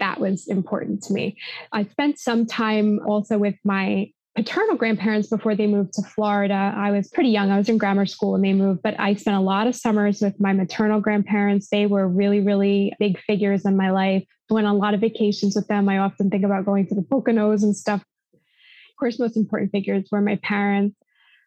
that 0.00 0.18
was 0.18 0.48
important 0.48 1.02
to 1.04 1.12
me. 1.12 1.36
I 1.70 1.84
spent 1.84 2.18
some 2.18 2.46
time 2.46 2.98
also 3.06 3.38
with 3.38 3.54
my 3.62 4.10
paternal 4.34 4.74
grandparents 4.74 5.28
before 5.28 5.54
they 5.54 5.66
moved 5.68 5.92
to 5.92 6.02
Florida. 6.02 6.74
I 6.76 6.90
was 6.90 7.08
pretty 7.08 7.28
young. 7.28 7.50
I 7.50 7.58
was 7.58 7.68
in 7.68 7.78
grammar 7.78 8.06
school 8.06 8.32
when 8.32 8.42
they 8.42 8.54
moved, 8.54 8.82
but 8.82 8.98
I 8.98 9.14
spent 9.14 9.36
a 9.36 9.40
lot 9.40 9.68
of 9.68 9.76
summers 9.76 10.20
with 10.20 10.40
my 10.40 10.52
maternal 10.52 11.00
grandparents. 11.00 11.68
They 11.68 11.86
were 11.86 12.08
really, 12.08 12.40
really 12.40 12.92
big 12.98 13.20
figures 13.20 13.64
in 13.64 13.76
my 13.76 13.90
life. 13.90 14.24
I 14.50 14.54
went 14.54 14.66
on 14.66 14.74
a 14.74 14.78
lot 14.78 14.94
of 14.94 15.00
vacations 15.00 15.54
with 15.54 15.68
them. 15.68 15.88
I 15.88 15.98
often 15.98 16.30
think 16.30 16.44
about 16.44 16.64
going 16.64 16.86
to 16.88 16.94
the 16.94 17.02
Poconos 17.02 17.62
and 17.62 17.76
stuff. 17.76 18.02
Of 18.32 18.98
course, 18.98 19.20
most 19.20 19.36
important 19.36 19.70
figures 19.70 20.08
were 20.10 20.20
my 20.20 20.36
parents. 20.36 20.96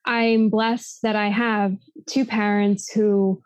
I'm 0.08 0.48
blessed 0.50 1.02
that 1.04 1.18
I 1.18 1.28
have 1.28 1.76
two 2.08 2.26
parents 2.26 2.90
who 2.90 3.44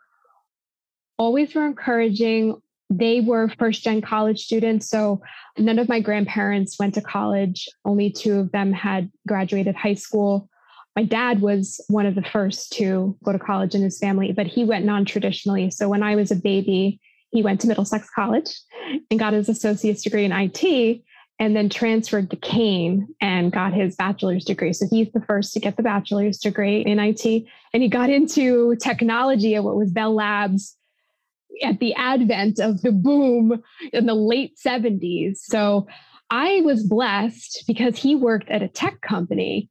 always 1.18 1.54
were 1.54 1.66
encouraging. 1.66 2.62
They 2.88 3.20
were 3.20 3.48
first 3.58 3.82
gen 3.82 4.00
college 4.00 4.44
students. 4.44 4.88
So 4.88 5.20
none 5.58 5.80
of 5.80 5.88
my 5.88 5.98
grandparents 5.98 6.78
went 6.78 6.94
to 6.94 7.00
college. 7.00 7.68
Only 7.84 8.10
two 8.10 8.38
of 8.38 8.52
them 8.52 8.72
had 8.72 9.10
graduated 9.26 9.74
high 9.74 9.94
school. 9.94 10.48
My 10.94 11.02
dad 11.02 11.40
was 11.40 11.84
one 11.88 12.06
of 12.06 12.14
the 12.14 12.22
first 12.22 12.72
to 12.74 13.18
go 13.24 13.32
to 13.32 13.38
college 13.40 13.74
in 13.74 13.82
his 13.82 13.98
family, 13.98 14.30
but 14.30 14.46
he 14.46 14.64
went 14.64 14.84
non 14.84 15.04
traditionally. 15.04 15.70
So 15.70 15.88
when 15.88 16.04
I 16.04 16.14
was 16.14 16.30
a 16.30 16.36
baby, 16.36 17.00
he 17.32 17.42
went 17.42 17.60
to 17.62 17.66
Middlesex 17.66 18.08
College 18.14 18.54
and 19.10 19.18
got 19.18 19.32
his 19.32 19.48
associate's 19.48 20.02
degree 20.02 20.24
in 20.24 20.32
IT 20.32 21.02
and 21.42 21.56
then 21.56 21.68
transferred 21.68 22.30
to 22.30 22.36
Kean 22.36 23.12
and 23.20 23.50
got 23.50 23.74
his 23.74 23.96
bachelor's 23.96 24.44
degree. 24.44 24.72
So 24.72 24.86
he's 24.88 25.10
the 25.10 25.22
first 25.22 25.52
to 25.54 25.58
get 25.58 25.76
the 25.76 25.82
bachelor's 25.82 26.38
degree 26.38 26.82
in 26.82 27.00
IT. 27.00 27.26
And 27.74 27.82
he 27.82 27.88
got 27.88 28.10
into 28.10 28.76
technology 28.76 29.56
at 29.56 29.64
what 29.64 29.74
was 29.74 29.90
Bell 29.90 30.14
Labs 30.14 30.76
at 31.64 31.80
the 31.80 31.94
advent 31.94 32.60
of 32.60 32.82
the 32.82 32.92
boom 32.92 33.60
in 33.92 34.06
the 34.06 34.14
late 34.14 34.56
70s. 34.64 35.38
So 35.38 35.88
I 36.30 36.60
was 36.60 36.86
blessed 36.86 37.64
because 37.66 37.98
he 37.98 38.14
worked 38.14 38.48
at 38.48 38.62
a 38.62 38.68
tech 38.68 39.00
company. 39.00 39.68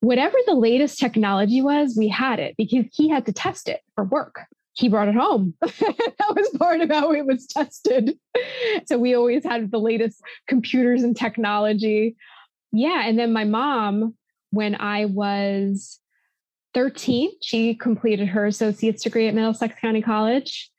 Whatever 0.00 0.36
the 0.46 0.56
latest 0.56 0.98
technology 0.98 1.62
was, 1.62 1.94
we 1.96 2.08
had 2.08 2.40
it 2.40 2.56
because 2.58 2.86
he 2.94 3.08
had 3.08 3.26
to 3.26 3.32
test 3.32 3.68
it 3.68 3.78
for 3.94 4.02
work. 4.02 4.40
He 4.74 4.88
brought 4.88 5.08
it 5.08 5.14
home. 5.14 5.54
that 5.60 6.34
was 6.34 6.48
part 6.58 6.80
of 6.80 6.90
how 6.90 7.12
it 7.12 7.26
was 7.26 7.46
tested. 7.46 8.18
So 8.86 8.98
we 8.98 9.14
always 9.14 9.44
had 9.44 9.70
the 9.70 9.78
latest 9.78 10.20
computers 10.48 11.02
and 11.02 11.16
technology. 11.16 12.16
Yeah. 12.72 13.02
And 13.06 13.18
then 13.18 13.32
my 13.32 13.44
mom, 13.44 14.14
when 14.50 14.74
I 14.74 15.04
was 15.04 16.00
13, 16.74 17.30
she 17.42 17.74
completed 17.74 18.28
her 18.28 18.46
associate's 18.46 19.02
degree 19.02 19.28
at 19.28 19.34
Middlesex 19.34 19.78
County 19.80 20.00
College. 20.00 20.70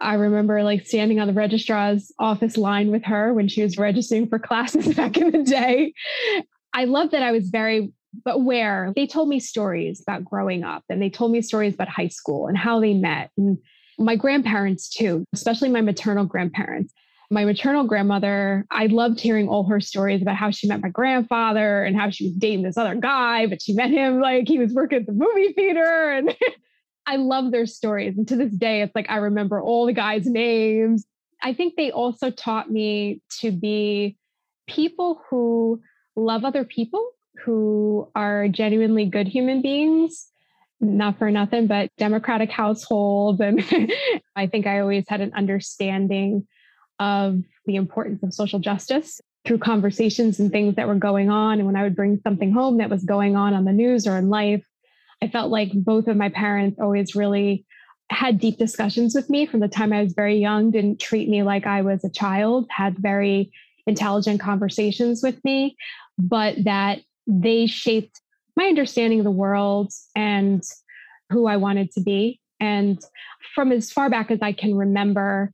I 0.00 0.14
remember 0.14 0.62
like 0.62 0.86
standing 0.86 1.20
on 1.20 1.28
the 1.28 1.32
registrar's 1.32 2.10
office 2.18 2.56
line 2.56 2.90
with 2.90 3.04
her 3.04 3.32
when 3.32 3.48
she 3.48 3.62
was 3.62 3.78
registering 3.78 4.28
for 4.28 4.38
classes 4.38 4.94
back 4.94 5.16
in 5.16 5.30
the 5.30 5.42
day. 5.42 5.94
I 6.72 6.84
love 6.84 7.10
that 7.10 7.22
I 7.22 7.32
was 7.32 7.50
very 7.50 7.92
aware. 8.26 8.92
They 8.94 9.06
told 9.06 9.28
me 9.28 9.40
stories 9.40 10.00
about 10.00 10.24
growing 10.24 10.64
up 10.64 10.84
and 10.88 11.00
they 11.00 11.10
told 11.10 11.32
me 11.32 11.42
stories 11.42 11.74
about 11.74 11.88
high 11.88 12.08
school 12.08 12.46
and 12.46 12.56
how 12.56 12.80
they 12.80 12.94
met. 12.94 13.30
And 13.36 13.58
my 13.98 14.16
grandparents, 14.16 14.88
too, 14.88 15.24
especially 15.32 15.68
my 15.68 15.80
maternal 15.80 16.24
grandparents. 16.24 16.92
My 17.30 17.46
maternal 17.46 17.84
grandmother, 17.84 18.66
I 18.70 18.86
loved 18.86 19.18
hearing 19.18 19.48
all 19.48 19.64
her 19.64 19.80
stories 19.80 20.20
about 20.20 20.36
how 20.36 20.50
she 20.50 20.68
met 20.68 20.82
my 20.82 20.90
grandfather 20.90 21.82
and 21.82 21.96
how 21.96 22.10
she 22.10 22.24
was 22.24 22.34
dating 22.34 22.62
this 22.62 22.76
other 22.76 22.94
guy, 22.94 23.46
but 23.46 23.62
she 23.62 23.72
met 23.72 23.88
him 23.88 24.20
like 24.20 24.46
he 24.46 24.58
was 24.58 24.74
working 24.74 24.98
at 24.98 25.06
the 25.06 25.12
movie 25.12 25.54
theater. 25.54 26.12
And 26.12 26.36
I 27.06 27.16
love 27.16 27.50
their 27.50 27.64
stories. 27.64 28.18
And 28.18 28.28
to 28.28 28.36
this 28.36 28.52
day, 28.52 28.82
it's 28.82 28.94
like 28.94 29.08
I 29.08 29.16
remember 29.16 29.62
all 29.62 29.86
the 29.86 29.94
guys' 29.94 30.26
names. 30.26 31.06
I 31.42 31.54
think 31.54 31.74
they 31.76 31.90
also 31.90 32.30
taught 32.30 32.70
me 32.70 33.22
to 33.40 33.50
be 33.50 34.18
people 34.68 35.22
who 35.30 35.80
love 36.16 36.44
other 36.44 36.64
people, 36.64 37.11
who 37.44 38.10
are 38.14 38.48
genuinely 38.48 39.06
good 39.06 39.28
human 39.28 39.62
beings, 39.62 40.28
not 40.80 41.18
for 41.18 41.30
nothing, 41.30 41.66
but 41.66 41.90
democratic 41.98 42.50
household. 42.50 43.40
And 43.40 43.64
I 44.36 44.46
think 44.46 44.66
I 44.66 44.80
always 44.80 45.04
had 45.08 45.20
an 45.20 45.32
understanding 45.34 46.46
of 46.98 47.42
the 47.66 47.76
importance 47.76 48.22
of 48.22 48.34
social 48.34 48.58
justice 48.58 49.20
through 49.44 49.58
conversations 49.58 50.38
and 50.38 50.52
things 50.52 50.76
that 50.76 50.86
were 50.86 50.94
going 50.94 51.30
on. 51.30 51.58
And 51.58 51.66
when 51.66 51.76
I 51.76 51.82
would 51.82 51.96
bring 51.96 52.20
something 52.22 52.52
home 52.52 52.78
that 52.78 52.90
was 52.90 53.04
going 53.04 53.36
on 53.36 53.54
on 53.54 53.64
the 53.64 53.72
news 53.72 54.06
or 54.06 54.16
in 54.16 54.28
life, 54.28 54.64
I 55.20 55.28
felt 55.28 55.50
like 55.50 55.70
both 55.72 56.08
of 56.08 56.16
my 56.16 56.28
parents 56.28 56.78
always 56.80 57.14
really 57.14 57.64
had 58.10 58.38
deep 58.38 58.58
discussions 58.58 59.14
with 59.14 59.30
me 59.30 59.46
from 59.46 59.60
the 59.60 59.68
time 59.68 59.92
I 59.92 60.02
was 60.02 60.12
very 60.12 60.36
young, 60.36 60.70
didn't 60.70 61.00
treat 61.00 61.28
me 61.28 61.42
like 61.42 61.66
I 61.66 61.82
was 61.82 62.04
a 62.04 62.10
child, 62.10 62.66
had 62.70 62.98
very 62.98 63.50
intelligent 63.86 64.40
conversations 64.40 65.22
with 65.22 65.42
me, 65.44 65.76
but 66.18 66.56
that 66.64 67.00
they 67.26 67.66
shaped 67.66 68.20
my 68.56 68.64
understanding 68.64 69.20
of 69.20 69.24
the 69.24 69.30
world 69.30 69.92
and 70.14 70.62
who 71.30 71.46
I 71.46 71.56
wanted 71.56 71.90
to 71.92 72.00
be. 72.00 72.40
And 72.60 73.00
from 73.54 73.72
as 73.72 73.90
far 73.90 74.10
back 74.10 74.30
as 74.30 74.40
I 74.42 74.52
can 74.52 74.74
remember, 74.74 75.52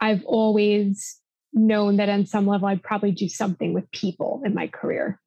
I've 0.00 0.24
always 0.24 1.18
known 1.52 1.96
that 1.96 2.08
on 2.08 2.26
some 2.26 2.46
level 2.46 2.68
I'd 2.68 2.82
probably 2.82 3.12
do 3.12 3.28
something 3.28 3.72
with 3.72 3.90
people 3.90 4.42
in 4.44 4.54
my 4.54 4.66
career 4.66 5.20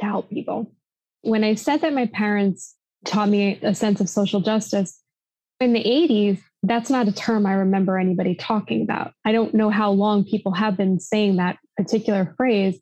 to 0.00 0.06
help 0.06 0.30
people. 0.30 0.72
When 1.22 1.44
I 1.44 1.54
said 1.54 1.80
that 1.80 1.92
my 1.92 2.06
parents 2.06 2.76
taught 3.06 3.28
me 3.28 3.58
a 3.62 3.74
sense 3.74 4.00
of 4.00 4.08
social 4.08 4.40
justice. 4.40 5.00
In 5.60 5.72
the 5.72 5.82
80s, 5.82 6.40
that's 6.62 6.90
not 6.90 7.08
a 7.08 7.12
term 7.12 7.46
I 7.46 7.54
remember 7.54 7.98
anybody 7.98 8.34
talking 8.34 8.82
about. 8.82 9.12
I 9.24 9.32
don't 9.32 9.54
know 9.54 9.70
how 9.70 9.90
long 9.90 10.24
people 10.24 10.52
have 10.52 10.76
been 10.76 11.00
saying 11.00 11.36
that 11.36 11.58
particular 11.76 12.34
phrase. 12.36 12.78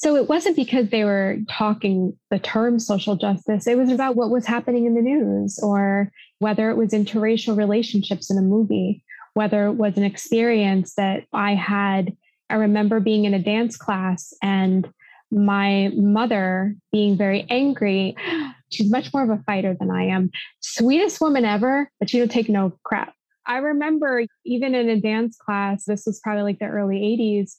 So 0.00 0.14
it 0.14 0.28
wasn't 0.28 0.54
because 0.54 0.90
they 0.90 1.02
were 1.02 1.38
talking 1.50 2.16
the 2.30 2.38
term 2.38 2.78
social 2.78 3.16
justice, 3.16 3.66
it 3.66 3.76
was 3.76 3.90
about 3.90 4.14
what 4.14 4.30
was 4.30 4.46
happening 4.46 4.86
in 4.86 4.94
the 4.94 5.02
news 5.02 5.58
or 5.60 6.12
whether 6.38 6.70
it 6.70 6.76
was 6.76 6.90
interracial 6.90 7.56
relationships 7.56 8.30
in 8.30 8.38
a 8.38 8.42
movie, 8.42 9.02
whether 9.34 9.66
it 9.66 9.72
was 9.72 9.96
an 9.96 10.04
experience 10.04 10.94
that 10.94 11.24
I 11.32 11.54
had. 11.56 12.16
I 12.48 12.54
remember 12.54 13.00
being 13.00 13.24
in 13.24 13.34
a 13.34 13.42
dance 13.42 13.76
class 13.76 14.32
and 14.40 14.88
my 15.32 15.90
mother 15.96 16.76
being 16.92 17.16
very 17.16 17.44
angry 17.50 18.16
She's 18.70 18.90
much 18.90 19.12
more 19.14 19.22
of 19.22 19.30
a 19.30 19.42
fighter 19.44 19.74
than 19.78 19.90
I 19.90 20.04
am. 20.04 20.30
Sweetest 20.60 21.20
woman 21.20 21.44
ever, 21.44 21.90
but 21.98 22.10
she 22.10 22.18
don't 22.18 22.30
take 22.30 22.48
no 22.48 22.78
crap. 22.84 23.14
I 23.46 23.58
remember 23.58 24.24
even 24.44 24.74
in 24.74 24.90
a 24.90 25.00
dance 25.00 25.38
class, 25.38 25.86
this 25.86 26.04
was 26.04 26.20
probably 26.20 26.42
like 26.42 26.58
the 26.58 26.66
early 26.66 26.98
80s, 26.98 27.56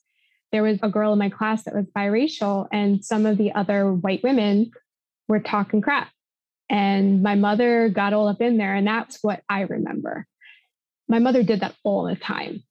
there 0.52 0.64
was 0.64 0.80
a 0.82 0.90
girl 0.90 1.14
in 1.14 1.20
my 1.20 1.30
class 1.30 1.64
that 1.64 1.76
was 1.76 1.86
biracial, 1.96 2.68
and 2.72 3.04
some 3.04 3.26
of 3.26 3.38
the 3.38 3.54
other 3.54 3.92
white 3.94 4.24
women 4.24 4.72
were 5.28 5.40
talking 5.40 5.82
crap. 5.82 6.10
And 6.70 7.24
my 7.24 7.36
mother 7.36 7.90
got 7.90 8.14
all 8.14 8.28
up 8.28 8.42
in 8.42 8.58
there, 8.58 8.76
and 8.76 8.86
that's 8.86 9.20
what 9.22 9.42
I 9.50 9.62
remember. 9.62 10.26
My 11.08 11.20
mother 11.20 11.44
did 11.44 11.62
that 11.62 11.76
all 11.84 12.04
the 12.06 12.16
time, 12.16 12.64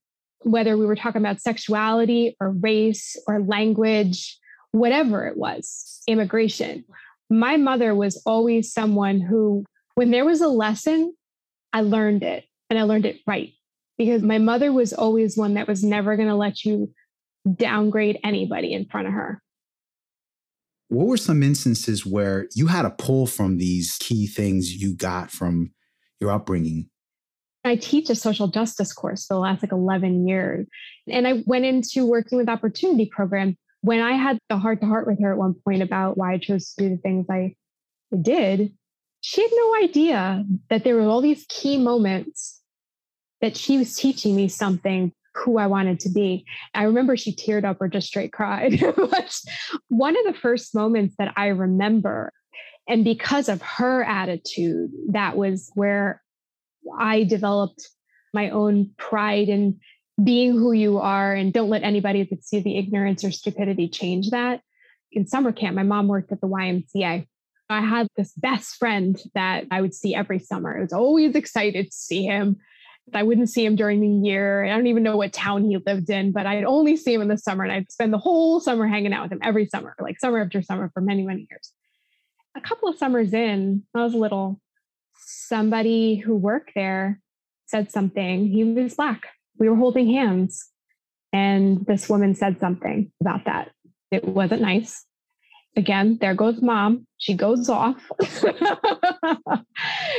whether 0.43 0.77
we 0.77 0.87
were 0.87 0.97
talking 0.97 1.21
about 1.21 1.41
sexuality 1.41 2.37
or 2.41 2.51
race 2.51 3.17
or 3.27 3.41
language, 3.41 4.39
whatever 4.71 5.27
it 5.27 5.37
was, 5.37 6.03
immigration 6.07 6.85
my 7.31 7.57
mother 7.57 7.95
was 7.95 8.23
always 8.25 8.73
someone 8.73 9.21
who, 9.21 9.65
when 9.95 10.11
there 10.11 10.25
was 10.25 10.41
a 10.41 10.49
lesson, 10.49 11.15
I 11.73 11.83
learned 11.83 12.23
it 12.23 12.45
and 12.71 12.79
I 12.79 12.83
learned 12.83 13.07
it 13.07 13.21
right 13.27 13.53
because 13.99 14.23
my 14.23 14.39
mother 14.39 14.73
was 14.73 14.93
always 14.93 15.37
one 15.37 15.55
that 15.55 15.69
was 15.69 15.85
never 15.85 16.17
going 16.17 16.29
to 16.29 16.35
let 16.35 16.65
you 16.65 16.93
downgrade 17.55 18.19
anybody 18.25 18.73
in 18.73 18.87
front 18.87 19.07
of 19.07 19.13
her. 19.13 19.43
What 20.89 21.07
were 21.07 21.17
some 21.17 21.43
instances 21.43 22.07
where 22.07 22.49
you 22.55 22.67
had 22.67 22.83
to 22.83 22.91
pull 22.91 23.27
from 23.27 23.59
these 23.59 23.97
key 24.01 24.27
things 24.27 24.75
you 24.75 24.95
got 24.95 25.31
from 25.31 25.73
your 26.21 26.31
upbringing? 26.31 26.89
I 27.65 27.77
teach 27.77 28.09
a 28.09 28.15
social 28.15 28.49
justice 28.49 28.93
course 28.93 29.27
for 29.27 29.35
the 29.35 29.41
last 29.41 29.63
like 29.63 29.73
11 29.73 30.27
years. 30.27 30.67
And 31.07 31.29
I 31.29 31.43
went 31.47 31.67
into 31.67 32.07
working 32.07 32.39
with 32.39 32.49
opportunity 32.49 33.07
program 33.07 33.57
when 33.81 34.01
I 34.01 34.13
had 34.13 34.39
the 34.49 34.57
heart 34.57 34.81
to 34.81 34.87
heart 34.87 35.07
with 35.07 35.21
her 35.21 35.33
at 35.33 35.39
one 35.39 35.55
point 35.65 35.83
about 35.83 36.17
why 36.17 36.35
I 36.35 36.39
chose 36.39 36.75
to 36.75 36.85
do 36.85 36.91
the 36.91 36.97
things 36.97 37.27
I 37.31 37.55
did, 38.21 38.73
she 39.21 39.43
had 39.43 39.51
no 39.53 39.77
idea 39.83 40.45
that 40.71 40.85
there 40.85 40.97
were 40.97 41.03
all 41.03 41.21
these 41.21 41.45
key 41.49 41.79
moments 41.79 42.61
that 43.41 43.57
she 43.57 43.79
was 43.79 43.95
teaching 43.95 44.35
me 44.35 44.49
something 44.49 45.13
who 45.45 45.59
I 45.59 45.67
wanted 45.67 46.01
to 46.01 46.11
be. 46.11 46.45
I 46.75 46.85
remember 46.85 47.17
she 47.17 47.35
teared 47.35 47.65
up 47.65 47.81
or 47.81 47.89
just 47.89 48.09
straight 48.09 48.33
cried. 48.33 48.81
one 49.89 50.17
of 50.17 50.25
the 50.25 50.39
first 50.41 50.75
moments 50.75 51.15
that 51.19 51.33
I 51.37 51.49
remember, 51.49 52.33
and 52.89 53.05
because 53.05 53.49
of 53.49 53.63
her 53.63 54.03
attitude, 54.03 54.91
that 55.11 55.37
was 55.37 55.71
where 55.75 56.23
I 56.99 57.25
developed 57.25 57.89
my 58.33 58.51
own 58.51 58.91
pride 58.97 59.49
in 59.49 59.79
being 60.23 60.53
who 60.53 60.73
you 60.73 60.99
are 60.99 61.33
and 61.33 61.53
don't 61.53 61.71
let 61.71 61.83
anybody 61.83 62.25
that 62.25 62.45
see 62.45 62.61
the 62.61 62.77
ignorance 62.79 63.25
or 63.25 63.31
stupidity 63.31 63.89
change 63.89 64.31
that. 64.31 64.61
In 65.13 65.27
summer 65.27 65.53
camp, 65.53 65.77
my 65.77 65.85
mom 65.85 66.09
worked 66.09 66.33
at 66.33 66.41
the 66.41 66.49
YMCA. 66.49 67.27
I 67.71 67.81
had 67.81 68.09
this 68.17 68.33
best 68.33 68.77
friend 68.77 69.21
that 69.35 69.65
I 69.71 69.81
would 69.81 69.95
see 69.95 70.15
every 70.15 70.39
summer. 70.39 70.77
I 70.77 70.81
was 70.81 70.93
always 70.93 71.35
excited 71.35 71.87
to 71.87 71.97
see 71.97 72.25
him. 72.25 72.57
I 73.15 73.23
wouldn't 73.23 73.51
see 73.51 73.65
him 73.65 73.77
during 73.77 74.01
the 74.01 74.29
year. 74.29 74.65
I 74.65 74.69
don't 74.69 74.87
even 74.87 75.03
know 75.03 75.17
what 75.17 75.33
town 75.33 75.65
he 75.65 75.79
lived 75.79 76.11
in, 76.11 76.33
but 76.33 76.47
I'd 76.47 76.65
only 76.65 76.97
see 76.97 77.15
him 77.15 77.23
in 77.23 77.29
the 77.29 77.39
summer 77.39 77.65
and 77.65 77.73
I'd 77.73 77.91
spend 77.91 78.13
the 78.13 78.19
whole 78.19 78.61
summer 78.61 78.87
hanging 78.87 79.13
out 79.13 79.23
with 79.23 79.33
him 79.33 79.41
every 79.43 79.67
summer, 79.67 79.95
like 80.01 80.19
summer 80.19 80.41
after 80.41 80.63
summer 80.63 80.91
for 80.93 81.01
many, 81.01 81.25
many 81.25 81.47
years. 81.51 81.73
a 82.57 82.61
couple 82.61 82.89
of 82.89 82.99
summers 82.99 83.33
in, 83.33 83.85
I 83.95 84.03
was 84.03 84.15
little, 84.15 84.61
somebody 85.17 86.17
who 86.17 86.37
worked 86.37 86.73
there 86.75 87.21
said 87.67 87.91
something. 87.91 88.49
He 88.49 88.65
was 88.65 88.95
black. 88.95 89.29
We 89.59 89.69
were 89.69 89.77
holding 89.77 90.11
hands. 90.11 90.69
And 91.33 91.85
this 91.87 92.09
woman 92.09 92.35
said 92.35 92.59
something 92.59 93.13
about 93.21 93.45
that. 93.45 93.71
It 94.11 94.25
wasn't 94.25 94.63
nice. 94.63 95.05
Again, 95.77 96.19
there 96.21 96.35
goes 96.35 96.63
mom. 96.63 97.07
She 97.19 97.35
goes 97.35 97.69
off. 97.69 98.11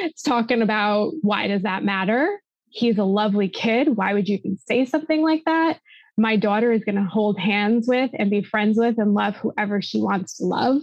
it's 0.02 0.22
talking 0.24 0.62
about 0.62 1.12
why 1.22 1.48
does 1.48 1.64
that 1.64 1.84
matter? 1.84 2.40
He's 2.70 2.98
a 2.98 3.04
lovely 3.04 3.50
kid. 3.50 3.98
Why 3.98 4.14
would 4.14 4.28
you 4.28 4.38
even 4.38 4.58
say 4.58 4.86
something 4.86 5.24
like 5.24 5.44
that? 5.46 5.80
My 6.18 6.36
daughter 6.36 6.72
is 6.72 6.84
going 6.84 6.96
to 6.96 7.04
hold 7.04 7.40
hands 7.40 7.88
with 7.88 8.12
and 8.14 8.30
be 8.30 8.44
friends 8.44 8.78
with 8.78 8.98
and 8.98 9.14
love 9.14 9.36
whoever 9.38 9.82
she 9.82 10.00
wants 10.00 10.38
to 10.38 10.46
love. 10.46 10.82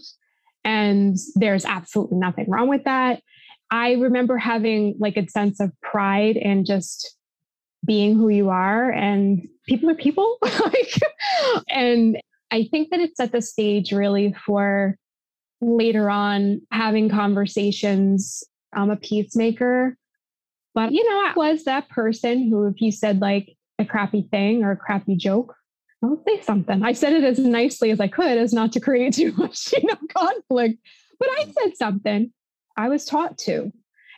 And 0.65 1.17
there's 1.35 1.65
absolutely 1.65 2.19
nothing 2.19 2.51
wrong 2.51 2.69
with 2.69 2.85
that. 2.85 3.23
I 3.71 3.93
remember 3.93 4.39
having 4.39 4.97
like 4.99 5.17
a 5.17 5.29
sense 5.29 5.61
of 5.61 5.73
pride 5.83 6.37
and 6.37 6.65
just 6.65 7.17
being 7.87 8.17
who 8.17 8.29
you 8.29 8.51
are 8.51 8.91
and 8.91 9.49
people 9.67 9.89
are 9.89 9.95
people 9.95 10.39
like 10.43 10.93
and 11.69 12.19
i 12.51 12.65
think 12.71 12.91
that 12.91 13.01
it's 13.01 13.21
at 13.21 13.33
the 13.33 13.41
stage 13.41 13.93
really 13.93 14.35
for 14.45 14.97
later 15.61 16.11
on 16.11 16.61
having 16.73 17.09
conversations 17.09 18.43
i'm 18.75 18.91
a 18.91 18.97
peacemaker 18.97 19.97
but 20.77 20.93
you 20.93 21.03
know 21.11 21.27
i 21.27 21.33
was 21.35 21.65
that 21.65 21.89
person 21.89 22.49
who 22.49 22.69
if 22.69 22.81
you 22.81 22.93
said 22.93 23.21
like 23.21 23.57
a 23.81 23.85
crappy 23.85 24.29
thing 24.31 24.63
or 24.63 24.71
a 24.71 24.77
crappy 24.77 25.17
joke 25.17 25.57
i'll 26.05 26.23
say 26.29 26.41
something 26.43 26.85
i 26.85 26.93
said 26.93 27.13
it 27.13 27.25
as 27.25 27.41
nicely 27.41 27.91
as 27.91 27.99
i 27.99 28.07
could 28.07 28.39
as 28.39 28.53
not 28.53 28.71
to 28.71 28.79
create 28.79 29.13
too 29.21 29.33
much 29.33 29.73
you 29.73 29.83
know 29.83 29.97
conflict 30.17 30.79
but 31.19 31.29
i 31.39 31.45
said 31.45 31.77
something 31.77 32.33
i 32.77 32.89
was 32.89 33.05
taught 33.05 33.37
to 33.37 33.73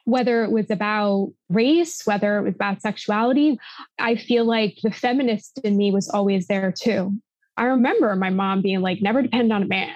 whether 0.08 0.42
it 0.42 0.50
was 0.50 0.70
about 0.70 1.34
race, 1.50 2.06
whether 2.06 2.38
it 2.38 2.42
was 2.42 2.54
about 2.54 2.80
sexuality, 2.80 3.60
I 3.98 4.16
feel 4.16 4.46
like 4.46 4.78
the 4.82 4.90
feminist 4.90 5.60
in 5.64 5.76
me 5.76 5.90
was 5.90 6.08
always 6.08 6.46
there 6.46 6.72
too. 6.72 7.12
I 7.58 7.64
remember 7.64 8.16
my 8.16 8.30
mom 8.30 8.62
being 8.62 8.80
like, 8.80 9.02
never 9.02 9.20
depend 9.20 9.52
on 9.52 9.64
a 9.64 9.66
man. 9.66 9.94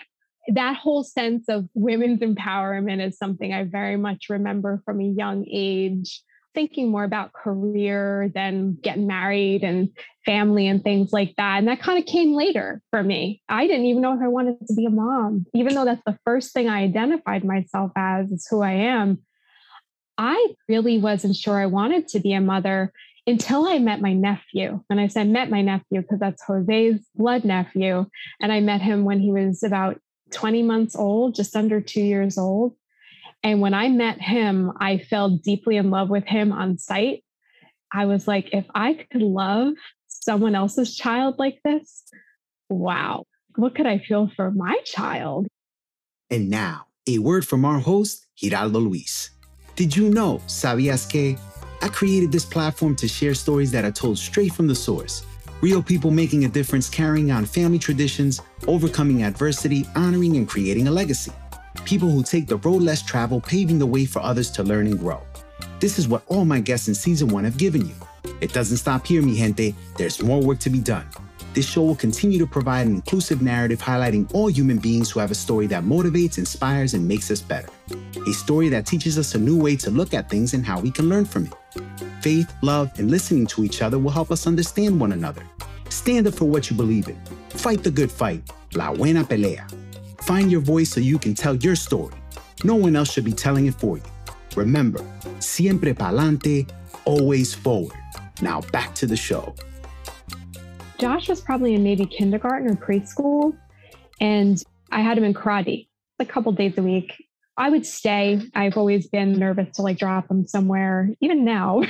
That 0.48 0.76
whole 0.76 1.02
sense 1.02 1.48
of 1.48 1.66
women's 1.72 2.20
empowerment 2.20 3.02
is 3.02 3.16
something 3.16 3.54
I 3.54 3.64
very 3.64 3.96
much 3.96 4.26
remember 4.28 4.82
from 4.84 5.00
a 5.00 5.04
young 5.04 5.46
age, 5.50 6.22
thinking 6.54 6.90
more 6.90 7.04
about 7.04 7.32
career 7.32 8.30
than 8.34 8.78
getting 8.82 9.06
married 9.06 9.62
and 9.62 9.88
family 10.26 10.68
and 10.68 10.82
things 10.82 11.12
like 11.12 11.34
that. 11.36 11.58
And 11.58 11.68
that 11.68 11.80
kind 11.80 11.98
of 11.98 12.06
came 12.06 12.34
later 12.34 12.80
for 12.90 13.02
me. 13.02 13.42
I 13.48 13.66
didn't 13.66 13.86
even 13.86 14.02
know 14.02 14.14
if 14.14 14.22
I 14.22 14.28
wanted 14.28 14.66
to 14.66 14.74
be 14.74 14.86
a 14.86 14.90
mom, 14.90 15.46
even 15.54 15.74
though 15.74 15.84
that's 15.84 16.02
the 16.06 16.18
first 16.24 16.52
thing 16.52 16.68
I 16.68 16.82
identified 16.82 17.44
myself 17.44 17.90
as, 17.96 18.30
is 18.30 18.46
who 18.50 18.62
I 18.62 18.72
am 18.72 19.18
I 20.18 20.54
really 20.68 20.98
wasn't 20.98 21.36
sure 21.36 21.58
I 21.58 21.66
wanted 21.66 22.08
to 22.08 22.20
be 22.20 22.32
a 22.32 22.40
mother 22.40 22.92
until 23.26 23.66
I 23.66 23.78
met 23.78 24.00
my 24.00 24.12
nephew. 24.12 24.82
And 24.90 25.00
I 25.00 25.08
said, 25.08 25.28
met 25.28 25.50
my 25.50 25.62
nephew 25.62 26.02
because 26.02 26.18
that's 26.18 26.42
Jose's 26.46 27.00
blood 27.14 27.44
nephew. 27.44 28.06
And 28.40 28.52
I 28.52 28.60
met 28.60 28.82
him 28.82 29.04
when 29.04 29.20
he 29.20 29.32
was 29.32 29.62
about 29.62 30.00
20 30.32 30.62
months 30.62 30.96
old, 30.96 31.34
just 31.34 31.56
under 31.56 31.80
two 31.80 32.02
years 32.02 32.38
old. 32.38 32.74
And 33.42 33.60
when 33.60 33.74
I 33.74 33.88
met 33.88 34.20
him, 34.20 34.72
I 34.78 34.98
fell 34.98 35.30
deeply 35.30 35.76
in 35.76 35.90
love 35.90 36.08
with 36.08 36.24
him 36.24 36.52
on 36.52 36.78
sight. 36.78 37.24
I 37.92 38.06
was 38.06 38.28
like, 38.28 38.50
if 38.52 38.64
I 38.74 39.06
could 39.10 39.22
love 39.22 39.74
someone 40.06 40.54
else's 40.54 40.96
child 40.96 41.38
like 41.38 41.58
this, 41.64 42.04
wow, 42.68 43.24
what 43.56 43.74
could 43.74 43.86
I 43.86 43.98
feel 43.98 44.30
for 44.34 44.50
my 44.50 44.78
child? 44.84 45.48
And 46.30 46.48
now, 46.48 46.86
a 47.06 47.18
word 47.18 47.46
from 47.46 47.64
our 47.64 47.80
host, 47.80 48.26
Giraldo 48.36 48.78
Luis. 48.78 49.30
Did 49.74 49.96
you 49.96 50.08
know, 50.08 50.40
Sabias 50.46 51.10
que? 51.10 51.36
I 51.82 51.88
created 51.88 52.30
this 52.30 52.44
platform 52.44 52.94
to 52.96 53.08
share 53.08 53.34
stories 53.34 53.72
that 53.72 53.84
are 53.84 53.90
told 53.90 54.18
straight 54.18 54.52
from 54.52 54.68
the 54.68 54.74
source. 54.74 55.26
Real 55.60 55.82
people 55.82 56.12
making 56.12 56.44
a 56.44 56.48
difference, 56.48 56.88
carrying 56.88 57.32
on 57.32 57.44
family 57.44 57.78
traditions, 57.78 58.40
overcoming 58.68 59.24
adversity, 59.24 59.84
honoring 59.96 60.36
and 60.36 60.48
creating 60.48 60.86
a 60.86 60.90
legacy. 60.90 61.32
People 61.84 62.10
who 62.10 62.22
take 62.22 62.46
the 62.46 62.56
road 62.56 62.82
less 62.82 63.02
traveled, 63.02 63.44
paving 63.44 63.78
the 63.78 63.86
way 63.86 64.04
for 64.04 64.20
others 64.20 64.50
to 64.52 64.62
learn 64.62 64.86
and 64.86 64.98
grow. 64.98 65.20
This 65.80 65.98
is 65.98 66.06
what 66.06 66.22
all 66.26 66.44
my 66.44 66.60
guests 66.60 66.88
in 66.88 66.94
season 66.94 67.28
one 67.28 67.44
have 67.44 67.56
given 67.56 67.86
you. 67.86 67.94
It 68.40 68.52
doesn't 68.52 68.76
stop 68.76 69.06
here, 69.06 69.22
mi 69.22 69.36
gente. 69.36 69.74
There's 69.96 70.22
more 70.22 70.40
work 70.40 70.58
to 70.60 70.70
be 70.70 70.80
done. 70.80 71.06
This 71.54 71.68
show 71.68 71.82
will 71.82 71.96
continue 71.96 72.38
to 72.38 72.46
provide 72.46 72.86
an 72.86 72.94
inclusive 72.94 73.42
narrative 73.42 73.80
highlighting 73.80 74.32
all 74.32 74.46
human 74.46 74.78
beings 74.78 75.10
who 75.10 75.20
have 75.20 75.30
a 75.30 75.34
story 75.34 75.66
that 75.66 75.84
motivates, 75.84 76.38
inspires, 76.38 76.94
and 76.94 77.06
makes 77.06 77.30
us 77.30 77.42
better. 77.42 77.68
A 78.26 78.32
story 78.32 78.70
that 78.70 78.86
teaches 78.86 79.18
us 79.18 79.34
a 79.34 79.38
new 79.38 79.60
way 79.60 79.76
to 79.76 79.90
look 79.90 80.14
at 80.14 80.30
things 80.30 80.54
and 80.54 80.64
how 80.64 80.80
we 80.80 80.90
can 80.90 81.08
learn 81.08 81.26
from 81.26 81.46
it. 81.46 81.54
Faith, 82.22 82.50
love, 82.62 82.90
and 82.98 83.10
listening 83.10 83.46
to 83.48 83.64
each 83.64 83.82
other 83.82 83.98
will 83.98 84.10
help 84.10 84.30
us 84.30 84.46
understand 84.46 84.98
one 84.98 85.12
another. 85.12 85.42
Stand 85.90 86.26
up 86.26 86.34
for 86.34 86.46
what 86.46 86.70
you 86.70 86.76
believe 86.76 87.08
in. 87.08 87.20
Fight 87.50 87.82
the 87.82 87.90
good 87.90 88.10
fight. 88.10 88.42
La 88.74 88.94
buena 88.94 89.22
pelea. 89.24 89.66
Find 90.22 90.52
your 90.52 90.60
voice 90.60 90.90
so 90.90 91.00
you 91.00 91.18
can 91.18 91.34
tell 91.34 91.56
your 91.56 91.74
story. 91.74 92.14
No 92.62 92.76
one 92.76 92.94
else 92.94 93.12
should 93.12 93.24
be 93.24 93.32
telling 93.32 93.66
it 93.66 93.74
for 93.74 93.96
you. 93.96 94.04
Remember, 94.54 95.04
siempre 95.40 95.92
pa'lante, 95.94 96.70
always 97.04 97.52
forward. 97.52 97.96
Now 98.40 98.60
back 98.72 98.94
to 98.96 99.06
the 99.06 99.16
show. 99.16 99.52
Josh 100.98 101.28
was 101.28 101.40
probably 101.40 101.74
in 101.74 101.82
maybe 101.82 102.06
kindergarten 102.06 102.70
or 102.70 102.76
preschool, 102.76 103.56
and 104.20 104.62
I 104.92 105.00
had 105.00 105.18
him 105.18 105.24
in 105.24 105.34
karate 105.34 105.88
a 106.20 106.24
couple 106.24 106.52
days 106.52 106.78
a 106.78 106.82
week. 106.82 107.12
I 107.56 107.68
would 107.68 107.84
stay. 107.84 108.40
I've 108.54 108.76
always 108.76 109.08
been 109.08 109.32
nervous 109.32 109.74
to 109.76 109.82
like 109.82 109.98
drop 109.98 110.30
him 110.30 110.46
somewhere, 110.46 111.10
even 111.20 111.44
now 111.44 111.82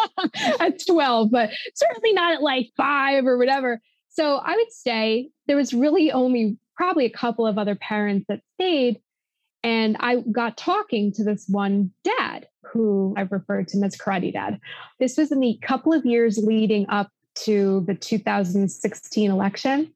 at 0.60 0.84
12, 0.86 1.30
but 1.30 1.48
certainly 1.74 2.12
not 2.12 2.34
at 2.34 2.42
like 2.42 2.70
five 2.76 3.24
or 3.24 3.38
whatever. 3.38 3.80
So 4.10 4.36
I 4.36 4.54
would 4.54 4.70
stay. 4.70 5.30
There 5.46 5.56
was 5.56 5.72
really 5.72 6.12
only 6.12 6.58
probably 6.80 7.04
a 7.04 7.10
couple 7.10 7.46
of 7.46 7.58
other 7.58 7.74
parents 7.74 8.24
that 8.26 8.40
stayed. 8.54 9.02
And 9.62 9.98
I 10.00 10.22
got 10.32 10.56
talking 10.56 11.12
to 11.12 11.22
this 11.22 11.44
one 11.46 11.90
dad 12.04 12.46
who 12.72 13.12
I've 13.18 13.30
referred 13.30 13.68
to 13.68 13.84
as 13.84 13.98
Karate 13.98 14.32
Dad. 14.32 14.58
This 14.98 15.18
was 15.18 15.30
in 15.30 15.40
the 15.40 15.58
couple 15.60 15.92
of 15.92 16.06
years 16.06 16.38
leading 16.38 16.88
up 16.88 17.10
to 17.44 17.84
the 17.86 17.94
2016 17.94 19.30
election. 19.30 19.92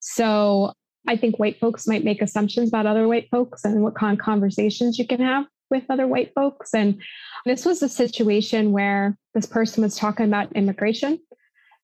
So 0.00 0.72
I 1.06 1.16
think 1.16 1.38
white 1.38 1.60
folks 1.60 1.86
might 1.86 2.02
make 2.02 2.20
assumptions 2.20 2.70
about 2.70 2.86
other 2.86 3.06
white 3.06 3.28
folks 3.30 3.64
and 3.64 3.84
what 3.84 3.94
kind 3.94 4.18
of 4.18 4.24
conversations 4.24 4.98
you 4.98 5.06
can 5.06 5.20
have 5.20 5.46
with 5.70 5.84
other 5.88 6.08
white 6.08 6.32
folks. 6.34 6.74
And 6.74 7.00
this 7.46 7.64
was 7.64 7.80
a 7.80 7.88
situation 7.88 8.72
where 8.72 9.16
this 9.34 9.46
person 9.46 9.84
was 9.84 9.96
talking 9.96 10.26
about 10.26 10.52
immigration 10.54 11.20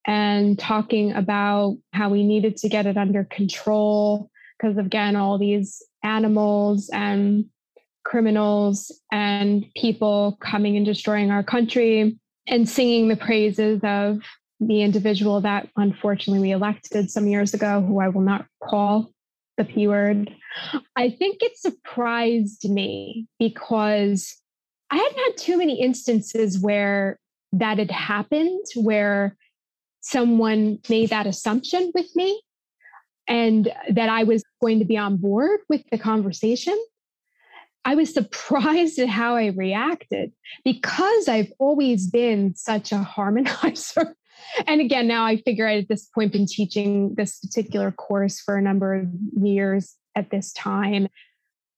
and 0.08 0.58
talking 0.58 1.12
about 1.12 1.76
how 1.92 2.08
we 2.08 2.24
needed 2.24 2.56
to 2.56 2.68
get 2.68 2.86
it 2.86 2.96
under 2.96 3.24
control 3.24 4.30
because, 4.58 4.78
again, 4.78 5.14
all 5.14 5.38
these 5.38 5.82
animals 6.02 6.88
and 6.92 7.44
criminals 8.04 8.90
and 9.12 9.66
people 9.76 10.38
coming 10.40 10.78
and 10.78 10.86
destroying 10.86 11.30
our 11.30 11.42
country 11.42 12.18
and 12.46 12.66
singing 12.66 13.08
the 13.08 13.16
praises 13.16 13.80
of 13.84 14.22
the 14.60 14.80
individual 14.80 15.42
that 15.42 15.68
unfortunately 15.76 16.40
we 16.40 16.52
elected 16.52 17.10
some 17.10 17.26
years 17.28 17.52
ago, 17.52 17.82
who 17.82 18.00
I 18.00 18.08
will 18.08 18.22
not 18.22 18.46
call 18.64 19.12
the 19.58 19.64
P 19.64 19.88
word, 19.88 20.34
I 20.96 21.10
think 21.10 21.42
it 21.42 21.58
surprised 21.58 22.68
me 22.68 23.26
because 23.38 24.36
I 24.90 24.96
hadn't 24.96 25.18
had 25.18 25.36
too 25.36 25.58
many 25.58 25.80
instances 25.80 26.58
where 26.58 27.18
that 27.52 27.78
had 27.78 27.90
happened, 27.90 28.64
where 28.74 29.36
someone 30.00 30.78
made 30.88 31.10
that 31.10 31.26
assumption 31.26 31.92
with 31.94 32.14
me 32.14 32.40
and 33.26 33.72
that 33.90 34.08
I 34.08 34.24
was 34.24 34.42
going 34.60 34.78
to 34.78 34.84
be 34.84 34.96
on 34.96 35.16
board 35.16 35.60
with 35.68 35.82
the 35.90 35.98
conversation. 35.98 36.78
I 37.84 37.94
was 37.94 38.12
surprised 38.14 38.98
at 38.98 39.08
how 39.08 39.36
I 39.36 39.46
reacted 39.46 40.32
because 40.64 41.28
I've 41.28 41.52
always 41.58 42.06
been 42.06 42.54
such 42.54 42.92
a 42.92 42.96
harmonizer 42.96 44.14
and 44.66 44.80
again, 44.80 45.06
now 45.06 45.24
I 45.24 45.36
figure 45.36 45.66
at 45.66 45.88
this 45.88 46.06
point 46.06 46.32
been 46.32 46.46
teaching 46.46 47.14
this 47.14 47.38
particular 47.38 47.90
course 47.90 48.40
for 48.40 48.56
a 48.56 48.62
number 48.62 48.94
of 48.94 49.08
years 49.40 49.96
at 50.14 50.30
this 50.30 50.52
time, 50.52 51.08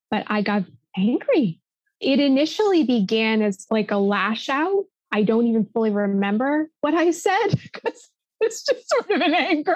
but 0.09 0.23
I 0.27 0.41
got 0.41 0.63
angry. 0.97 1.59
It 1.99 2.19
initially 2.19 2.83
began 2.83 3.41
as 3.41 3.67
like 3.69 3.91
a 3.91 3.97
lash 3.97 4.49
out. 4.49 4.85
I 5.11 5.23
don't 5.23 5.47
even 5.47 5.65
fully 5.73 5.89
remember 5.89 6.69
what 6.81 6.93
I 6.93 7.11
said 7.11 7.47
because 7.73 8.09
it's 8.39 8.63
just 8.63 8.89
sort 8.89 9.11
of 9.11 9.21
an 9.21 9.33
anger. 9.33 9.75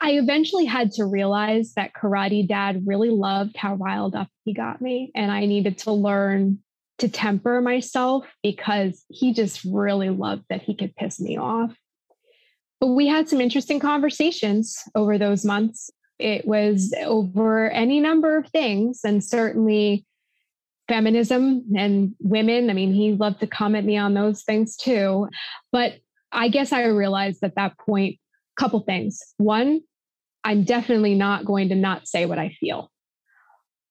I 0.00 0.12
eventually 0.12 0.66
had 0.66 0.92
to 0.92 1.06
realize 1.06 1.74
that 1.74 1.94
Karate 1.94 2.46
Dad 2.46 2.82
really 2.86 3.10
loved 3.10 3.56
how 3.56 3.76
riled 3.76 4.14
up 4.14 4.28
he 4.44 4.52
got 4.52 4.80
me, 4.80 5.10
and 5.14 5.30
I 5.30 5.46
needed 5.46 5.78
to 5.78 5.92
learn 5.92 6.58
to 6.98 7.08
temper 7.08 7.60
myself 7.60 8.26
because 8.42 9.04
he 9.08 9.32
just 9.32 9.64
really 9.64 10.10
loved 10.10 10.44
that 10.48 10.62
he 10.62 10.74
could 10.74 10.94
piss 10.96 11.20
me 11.20 11.36
off. 11.38 11.74
But 12.80 12.88
we 12.88 13.06
had 13.06 13.28
some 13.28 13.40
interesting 13.40 13.80
conversations 13.80 14.78
over 14.94 15.16
those 15.16 15.44
months. 15.44 15.90
It 16.18 16.46
was 16.46 16.94
over 17.02 17.70
any 17.70 17.98
number 17.98 18.36
of 18.36 18.48
things, 18.48 19.00
and 19.04 19.24
certainly 19.24 20.04
feminism 20.88 21.64
and 21.76 22.14
women. 22.20 22.70
I 22.70 22.72
mean, 22.72 22.92
he 22.92 23.12
loved 23.12 23.40
to 23.40 23.46
comment 23.46 23.86
me 23.86 23.96
on 23.96 24.14
those 24.14 24.42
things 24.42 24.76
too. 24.76 25.28
But 25.72 25.94
I 26.32 26.48
guess 26.48 26.72
I 26.72 26.84
realized 26.86 27.42
at 27.42 27.54
that 27.56 27.78
point 27.78 28.16
a 28.56 28.60
couple 28.60 28.80
things. 28.80 29.20
One, 29.38 29.80
I'm 30.44 30.64
definitely 30.64 31.14
not 31.14 31.44
going 31.44 31.68
to 31.70 31.74
not 31.74 32.06
say 32.06 32.26
what 32.26 32.38
I 32.38 32.54
feel. 32.60 32.90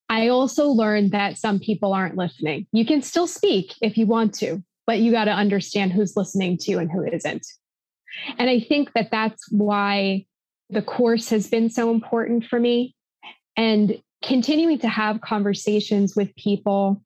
I 0.09 0.27
also 0.27 0.67
learned 0.67 1.11
that 1.11 1.37
some 1.37 1.59
people 1.59 1.93
aren't 1.93 2.17
listening. 2.17 2.67
You 2.71 2.85
can 2.85 3.01
still 3.01 3.25
speak 3.25 3.73
if 3.81 3.97
you 3.97 4.05
want 4.05 4.33
to, 4.35 4.63
but 4.85 4.99
you 4.99 5.11
got 5.11 5.25
to 5.25 5.31
understand 5.31 5.93
who's 5.93 6.15
listening 6.15 6.57
to 6.59 6.71
you 6.71 6.79
and 6.79 6.91
who 6.91 7.03
isn't. 7.03 7.47
And 8.37 8.49
I 8.49 8.59
think 8.59 8.93
that 8.93 9.09
that's 9.09 9.51
why 9.51 10.25
the 10.69 10.83
course 10.83 11.29
has 11.29 11.47
been 11.47 11.69
so 11.69 11.89
important 11.89 12.45
for 12.45 12.59
me. 12.59 12.95
And 13.57 13.99
continuing 14.23 14.79
to 14.79 14.87
have 14.87 15.21
conversations 15.21 16.15
with 16.15 16.35
people, 16.35 17.01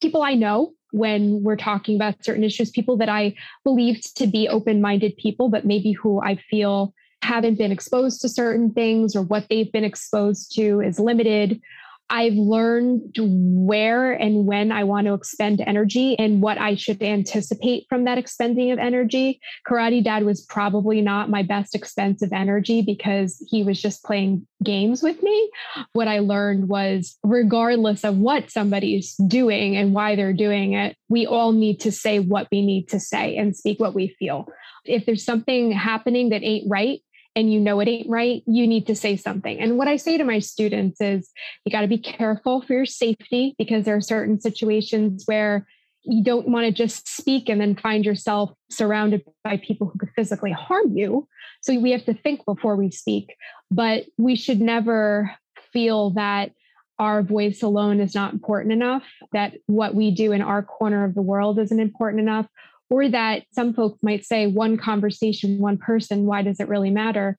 people 0.00 0.22
I 0.22 0.34
know 0.34 0.72
when 0.90 1.42
we're 1.42 1.56
talking 1.56 1.96
about 1.96 2.24
certain 2.24 2.44
issues, 2.44 2.70
people 2.70 2.96
that 2.96 3.08
I 3.08 3.34
believed 3.64 4.16
to 4.16 4.26
be 4.26 4.48
open 4.48 4.80
minded 4.80 5.16
people, 5.16 5.48
but 5.48 5.64
maybe 5.64 5.92
who 5.92 6.20
I 6.22 6.36
feel 6.36 6.94
haven't 7.22 7.58
been 7.58 7.72
exposed 7.72 8.20
to 8.20 8.28
certain 8.28 8.72
things 8.72 9.16
or 9.16 9.22
what 9.22 9.46
they've 9.48 9.72
been 9.72 9.84
exposed 9.84 10.54
to 10.54 10.80
is 10.80 11.00
limited 11.00 11.60
I've 12.10 12.34
learned 12.34 13.16
where 13.18 14.12
and 14.12 14.46
when 14.46 14.70
I 14.70 14.84
want 14.84 15.06
to 15.06 15.14
expend 15.14 15.62
energy 15.66 16.18
and 16.18 16.42
what 16.42 16.58
I 16.58 16.74
should 16.74 17.02
anticipate 17.02 17.86
from 17.88 18.04
that 18.04 18.18
expending 18.18 18.70
of 18.70 18.78
energy. 18.78 19.40
Karate 19.66 20.04
Dad 20.04 20.24
was 20.24 20.42
probably 20.42 21.00
not 21.00 21.30
my 21.30 21.42
best 21.42 21.74
expensive 21.74 22.32
energy 22.32 22.82
because 22.82 23.42
he 23.50 23.62
was 23.62 23.80
just 23.80 24.04
playing 24.04 24.46
games 24.62 25.02
with 25.02 25.22
me. 25.22 25.50
What 25.94 26.08
I 26.08 26.18
learned 26.18 26.68
was, 26.68 27.16
regardless 27.22 28.04
of 28.04 28.18
what 28.18 28.50
somebody's 28.50 29.14
doing 29.26 29.76
and 29.76 29.94
why 29.94 30.14
they're 30.14 30.32
doing 30.32 30.74
it, 30.74 30.96
we 31.08 31.26
all 31.26 31.52
need 31.52 31.80
to 31.80 31.92
say 31.92 32.18
what 32.18 32.48
we 32.52 32.64
need 32.64 32.88
to 32.90 33.00
say 33.00 33.36
and 33.36 33.56
speak 33.56 33.80
what 33.80 33.94
we 33.94 34.14
feel. 34.18 34.46
If 34.84 35.06
there's 35.06 35.24
something 35.24 35.72
happening 35.72 36.28
that 36.28 36.42
ain't 36.42 36.68
right, 36.68 37.00
and 37.36 37.52
you 37.52 37.60
know 37.60 37.80
it 37.80 37.88
ain't 37.88 38.08
right, 38.08 38.42
you 38.46 38.66
need 38.66 38.86
to 38.86 38.94
say 38.94 39.16
something. 39.16 39.58
And 39.58 39.76
what 39.76 39.88
I 39.88 39.96
say 39.96 40.16
to 40.18 40.24
my 40.24 40.38
students 40.38 41.00
is 41.00 41.30
you 41.64 41.72
got 41.72 41.80
to 41.80 41.88
be 41.88 41.98
careful 41.98 42.62
for 42.62 42.72
your 42.72 42.86
safety 42.86 43.54
because 43.58 43.84
there 43.84 43.96
are 43.96 44.00
certain 44.00 44.40
situations 44.40 45.24
where 45.26 45.66
you 46.04 46.22
don't 46.22 46.48
want 46.48 46.66
to 46.66 46.72
just 46.72 47.08
speak 47.08 47.48
and 47.48 47.60
then 47.60 47.74
find 47.74 48.04
yourself 48.04 48.52
surrounded 48.70 49.22
by 49.42 49.56
people 49.56 49.88
who 49.88 49.98
could 49.98 50.10
physically 50.14 50.52
harm 50.52 50.96
you. 50.96 51.26
So 51.62 51.78
we 51.78 51.92
have 51.92 52.04
to 52.04 52.14
think 52.14 52.44
before 52.44 52.76
we 52.76 52.90
speak, 52.90 53.34
but 53.70 54.04
we 54.18 54.36
should 54.36 54.60
never 54.60 55.34
feel 55.72 56.10
that 56.10 56.52
our 56.98 57.22
voice 57.22 57.62
alone 57.62 58.00
is 58.00 58.14
not 58.14 58.32
important 58.32 58.72
enough, 58.72 59.02
that 59.32 59.54
what 59.66 59.94
we 59.94 60.10
do 60.10 60.30
in 60.32 60.42
our 60.42 60.62
corner 60.62 61.04
of 61.04 61.14
the 61.14 61.22
world 61.22 61.58
isn't 61.58 61.80
important 61.80 62.20
enough, 62.20 62.46
or 62.90 63.08
that 63.08 63.44
some 63.52 63.74
folks 63.74 64.02
might 64.02 64.24
say 64.24 64.46
one 64.46 64.76
conversation, 64.76 65.58
one 65.58 65.78
person, 65.78 66.26
why 66.26 66.42
does 66.42 66.60
it 66.60 66.68
really 66.68 66.90
matter? 66.90 67.36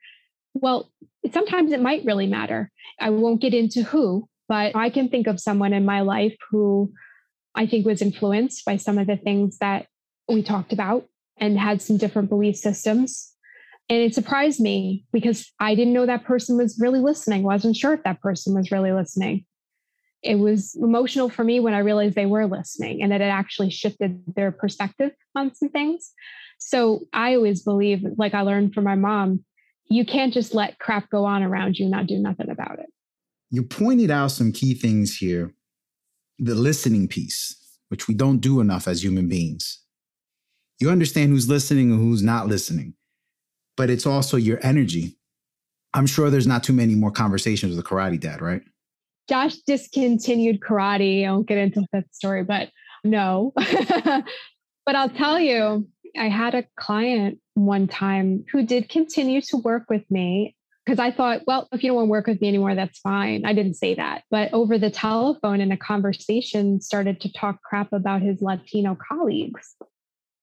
Well, 0.54 0.92
sometimes 1.32 1.72
it 1.72 1.82
might 1.82 2.06
really 2.06 2.28
matter. 2.28 2.72
I 3.00 3.10
won't 3.10 3.42
get 3.42 3.54
into 3.54 3.84
who, 3.84 4.28
but 4.48 4.76
I 4.76 4.90
can 4.90 5.10
think 5.10 5.28
of 5.28 5.40
someone 5.40 5.74
in 5.74 5.86
my 5.86 6.02
life 6.02 6.36
who 6.50 6.92
I 7.54 7.68
think 7.68 7.86
was 7.86 8.02
influenced 8.02 8.66
by 8.66 8.78
some 8.78 8.98
of 8.98 9.08
the 9.08 9.18
things 9.18 9.58
that 9.60 9.88
we 10.28 10.44
talked 10.44 10.74
about 10.74 11.08
and 11.38 11.60
had 11.60 11.82
some 11.82 11.98
different 11.98 12.30
belief 12.30 12.56
systems. 12.56 13.32
And 13.90 14.00
it 14.00 14.16
surprised 14.16 14.60
me 14.60 15.06
because 15.14 15.52
I 15.60 15.76
didn't 15.76 15.94
know 15.94 16.06
that 16.06 16.26
person 16.26 16.58
was 16.58 16.80
really 16.80 17.00
listening, 17.00 17.44
wasn't 17.44 17.76
sure 17.76 17.94
if 17.94 18.04
that 18.04 18.22
person 18.22 18.56
was 18.56 18.72
really 18.72 18.92
listening 18.92 19.46
it 20.26 20.40
was 20.40 20.76
emotional 20.76 21.30
for 21.30 21.44
me 21.44 21.60
when 21.60 21.76
I 21.76 21.80
realized 21.80 22.16
they 22.16 22.26
were 22.26 22.48
listening 22.48 23.04
and 23.04 23.12
that 23.12 23.22
it 23.22 23.26
actually 23.26 23.70
shifted 23.70 24.22
their 24.36 24.52
perspective 24.52 25.12
on 25.36 25.54
some 25.54 25.70
things. 25.70 26.12
So 26.58 27.02
I 27.14 27.36
always 27.36 27.62
believe, 27.62 28.04
like 28.18 28.34
I 28.34 28.42
learned 28.42 28.74
from 28.74 28.86
my 28.86 28.96
mom, 28.96 29.46
you 29.88 30.04
can't 30.04 30.34
just 30.34 30.56
let 30.56 30.80
crap 30.80 31.12
go 31.12 31.26
on 31.26 31.44
around 31.44 31.78
you, 31.78 31.88
not 31.88 32.08
do 32.08 32.18
nothing 32.18 32.50
about 32.50 32.80
it. 32.80 32.88
You 33.52 33.62
pointed 33.62 34.10
out 34.10 34.32
some 34.32 34.52
key 34.52 34.74
things 34.74 35.18
here 35.18 35.54
the 36.40 36.56
listening 36.56 37.08
piece, 37.08 37.56
which 37.90 38.08
we 38.08 38.14
don't 38.14 38.40
do 38.40 38.60
enough 38.60 38.88
as 38.88 39.04
human 39.04 39.30
beings. 39.30 39.84
You 40.82 40.90
understand 40.90 41.30
who's 41.30 41.48
listening 41.48 41.92
and 41.92 42.00
who's 42.00 42.24
not 42.24 42.48
listening, 42.48 42.96
but 43.78 43.90
it's 43.90 44.06
also 44.06 44.36
your 44.36 44.60
energy. 44.64 45.18
I'm 45.94 46.08
sure 46.08 46.30
there's 46.30 46.48
not 46.48 46.64
too 46.64 46.74
many 46.74 46.96
more 46.96 47.12
conversations 47.12 47.74
with 47.74 47.86
a 47.86 47.88
karate 47.88 48.20
dad, 48.20 48.42
right? 48.42 48.64
Josh 49.28 49.56
discontinued 49.68 50.60
karate. 50.60 51.26
I 51.26 51.32
won't 51.32 51.48
get 51.48 51.58
into 51.58 51.86
that 51.94 52.14
story, 52.14 52.44
but 52.44 52.70
no. 53.04 53.54
but 54.86 54.96
I'll 54.96 55.10
tell 55.10 55.40
you, 55.40 55.88
I 56.18 56.30
had 56.30 56.56
a 56.56 56.66
client 56.78 57.40
one 57.56 57.88
time 57.88 58.46
who 58.52 58.66
did 58.66 58.90
continue 58.90 59.42
to 59.42 59.58
work 59.58 59.90
with 59.90 60.10
me 60.10 60.56
because 60.86 61.00
I 61.00 61.12
thought, 61.12 61.42
well, 61.48 61.68
if 61.72 61.84
you 61.84 61.90
don't 61.90 61.96
want 61.96 62.08
to 62.08 62.12
work 62.12 62.28
with 62.28 62.42
me 62.42 62.48
anymore, 62.48 62.76
that's 62.76 63.00
fine. 63.00 63.44
I 63.44 63.54
didn't 63.54 63.74
say 63.76 63.96
that. 63.96 64.24
But 64.30 64.54
over 64.54 64.78
the 64.78 64.92
telephone 64.92 65.60
in 65.60 65.72
a 65.72 65.78
conversation, 65.78 66.80
started 66.80 67.20
to 67.22 67.34
talk 67.34 67.62
crap 67.64 67.92
about 67.92 68.22
his 68.22 68.42
Latino 68.42 68.96
colleagues. 68.96 69.76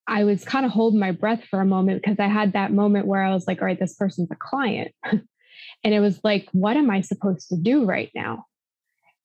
I 0.05 0.25
was 0.25 0.43
kind 0.43 0.65
of 0.65 0.71
holding 0.71 0.99
my 0.99 1.11
breath 1.11 1.45
for 1.49 1.61
a 1.61 1.65
moment 1.65 2.01
because 2.01 2.19
I 2.19 2.27
had 2.27 2.53
that 2.53 2.73
moment 2.73 3.07
where 3.07 3.23
I 3.23 3.33
was 3.33 3.47
like, 3.47 3.61
all 3.61 3.67
right, 3.67 3.79
this 3.79 3.95
person's 3.95 4.31
a 4.31 4.35
client. 4.35 4.91
and 5.05 5.93
it 5.93 6.01
was 6.01 6.19
like, 6.25 6.49
what 6.51 6.75
am 6.75 6.89
I 6.89 6.99
supposed 6.99 7.47
to 7.49 7.55
do 7.55 7.85
right 7.85 8.11
now? 8.13 8.45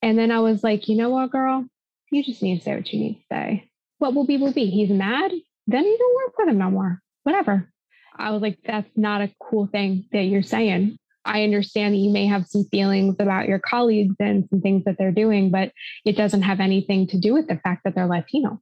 And 0.01 0.17
then 0.17 0.31
I 0.31 0.39
was 0.39 0.63
like, 0.63 0.87
you 0.87 0.95
know 0.95 1.09
what, 1.09 1.31
girl? 1.31 1.65
You 2.11 2.23
just 2.23 2.41
need 2.41 2.59
to 2.59 2.63
say 2.63 2.75
what 2.75 2.91
you 2.91 2.99
need 2.99 3.15
to 3.15 3.25
say. 3.31 3.69
What 3.97 4.13
will 4.13 4.25
be, 4.25 4.37
will 4.37 4.53
be. 4.53 4.67
He's 4.67 4.89
mad. 4.89 5.31
Then 5.67 5.83
you 5.83 5.97
don't 5.97 6.15
work 6.15 6.37
with 6.37 6.49
him 6.49 6.57
no 6.57 6.71
more. 6.71 7.01
Whatever. 7.23 7.69
I 8.17 8.31
was 8.31 8.41
like, 8.41 8.59
that's 8.65 8.89
not 8.95 9.21
a 9.21 9.31
cool 9.41 9.67
thing 9.67 10.05
that 10.11 10.23
you're 10.23 10.41
saying. 10.41 10.97
I 11.25 11.43
understand 11.43 11.93
that 11.93 11.99
you 11.99 12.09
may 12.09 12.25
have 12.25 12.47
some 12.47 12.65
feelings 12.71 13.15
about 13.19 13.47
your 13.47 13.59
colleagues 13.59 14.15
and 14.19 14.47
some 14.49 14.61
things 14.61 14.83
that 14.85 14.97
they're 14.97 15.11
doing, 15.11 15.51
but 15.51 15.71
it 16.05 16.17
doesn't 16.17 16.41
have 16.41 16.59
anything 16.59 17.07
to 17.07 17.19
do 17.19 17.33
with 17.33 17.47
the 17.47 17.57
fact 17.57 17.83
that 17.83 17.93
they're 17.93 18.07
Latino. 18.07 18.61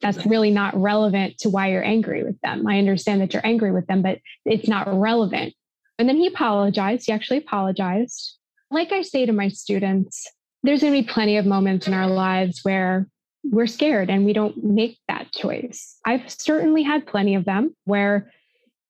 That's 0.00 0.24
really 0.24 0.52
not 0.52 0.80
relevant 0.80 1.38
to 1.38 1.50
why 1.50 1.72
you're 1.72 1.84
angry 1.84 2.22
with 2.22 2.40
them. 2.40 2.66
I 2.68 2.78
understand 2.78 3.20
that 3.20 3.32
you're 3.32 3.46
angry 3.46 3.72
with 3.72 3.88
them, 3.88 4.00
but 4.00 4.20
it's 4.44 4.68
not 4.68 4.86
relevant. 4.88 5.54
And 5.98 6.08
then 6.08 6.16
he 6.16 6.28
apologized. 6.28 7.06
He 7.06 7.12
actually 7.12 7.38
apologized. 7.38 8.36
Like 8.70 8.92
I 8.92 9.02
say 9.02 9.26
to 9.26 9.32
my 9.32 9.48
students, 9.48 10.24
there's 10.62 10.80
going 10.80 10.92
to 10.92 11.02
be 11.02 11.08
plenty 11.08 11.36
of 11.36 11.46
moments 11.46 11.86
in 11.86 11.94
our 11.94 12.08
lives 12.08 12.60
where 12.62 13.06
we're 13.44 13.66
scared 13.66 14.10
and 14.10 14.24
we 14.24 14.32
don't 14.32 14.62
make 14.62 14.98
that 15.08 15.32
choice. 15.32 15.96
I've 16.04 16.28
certainly 16.28 16.82
had 16.82 17.06
plenty 17.06 17.34
of 17.34 17.44
them 17.44 17.74
where 17.84 18.30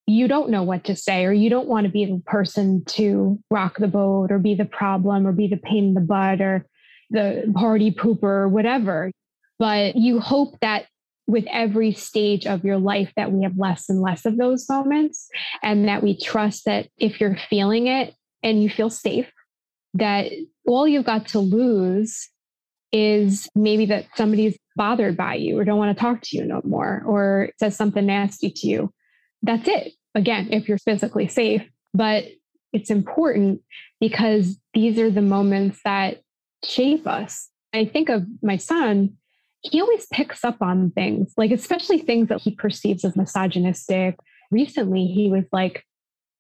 you 0.07 0.27
don't 0.27 0.51
know 0.51 0.63
what 0.63 0.85
to 0.85 0.97
say 0.97 1.27
or 1.27 1.33
you 1.33 1.51
don't 1.51 1.69
want 1.69 1.85
to 1.85 1.93
be 1.93 2.07
the 2.07 2.23
person 2.25 2.83
to 2.87 3.39
rock 3.51 3.77
the 3.79 3.89
boat 3.89 4.33
or 4.33 4.39
be 4.39 4.55
the 4.55 4.65
problem 4.65 5.27
or 5.27 5.33
be 5.33 5.49
the 5.49 5.59
pain 5.59 5.89
in 5.89 5.95
the 5.95 6.01
butt 6.01 6.41
or 6.41 6.67
the 7.11 7.53
party 7.55 7.91
pooper 7.91 8.23
or 8.23 8.49
whatever. 8.49 9.11
But 9.59 9.97
you 9.97 10.21
hope 10.21 10.59
that 10.61 10.87
with 11.27 11.45
every 11.51 11.93
stage 11.93 12.47
of 12.47 12.65
your 12.65 12.79
life 12.79 13.13
that 13.17 13.33
we 13.33 13.43
have 13.43 13.59
less 13.59 13.91
and 13.91 14.01
less 14.01 14.25
of 14.25 14.39
those 14.39 14.67
moments 14.69 15.29
and 15.63 15.87
that 15.87 16.03
we 16.03 16.19
trust 16.19 16.65
that 16.65 16.89
if 16.97 17.21
you're 17.21 17.37
feeling 17.51 17.87
it 17.87 18.15
and 18.43 18.63
you 18.63 18.71
feel 18.71 18.89
safe 18.89 19.31
that 19.95 20.31
all 20.67 20.87
you've 20.87 21.05
got 21.05 21.29
to 21.29 21.39
lose 21.39 22.29
is 22.93 23.49
maybe 23.55 23.87
that 23.87 24.07
somebody's 24.17 24.57
bothered 24.77 25.17
by 25.17 25.35
you 25.35 25.59
or 25.59 25.65
don't 25.65 25.79
want 25.79 25.97
to 25.97 26.01
talk 26.01 26.23
to 26.23 26.37
you 26.37 26.45
no 26.45 26.61
more 26.65 27.03
or 27.07 27.51
says 27.59 27.77
something 27.77 28.07
nasty 28.07 28.51
to 28.51 28.67
you. 28.67 28.93
That's 29.43 29.69
it. 29.69 29.93
Again, 30.15 30.49
if 30.53 30.69
you're 30.69 30.79
physically 30.79 31.29
safe, 31.29 31.63
but 31.95 32.25
it's 32.73 32.91
important 32.91 33.61
because 34.01 34.59
these 34.75 34.99
are 34.99 35.11
the 35.11 35.23
moments 35.23 35.81
that 35.85 36.23
shape 36.65 37.07
us. 37.07 37.49
I 37.73 37.85
think 37.85 38.09
of 38.09 38.25
my 38.43 38.57
son, 38.57 39.17
he 39.61 39.81
always 39.81 40.07
picks 40.13 40.45
up 40.45 40.63
on 40.63 40.91
things, 40.93 41.33
like 41.37 41.51
especially 41.51 41.99
things 41.99 42.29
that 42.29 42.41
he 42.41 42.55
perceives 42.55 43.05
as 43.05 43.17
misogynistic. 43.17 44.19
Recently, 44.51 45.07
he 45.07 45.29
was 45.29 45.45
like, 45.53 45.85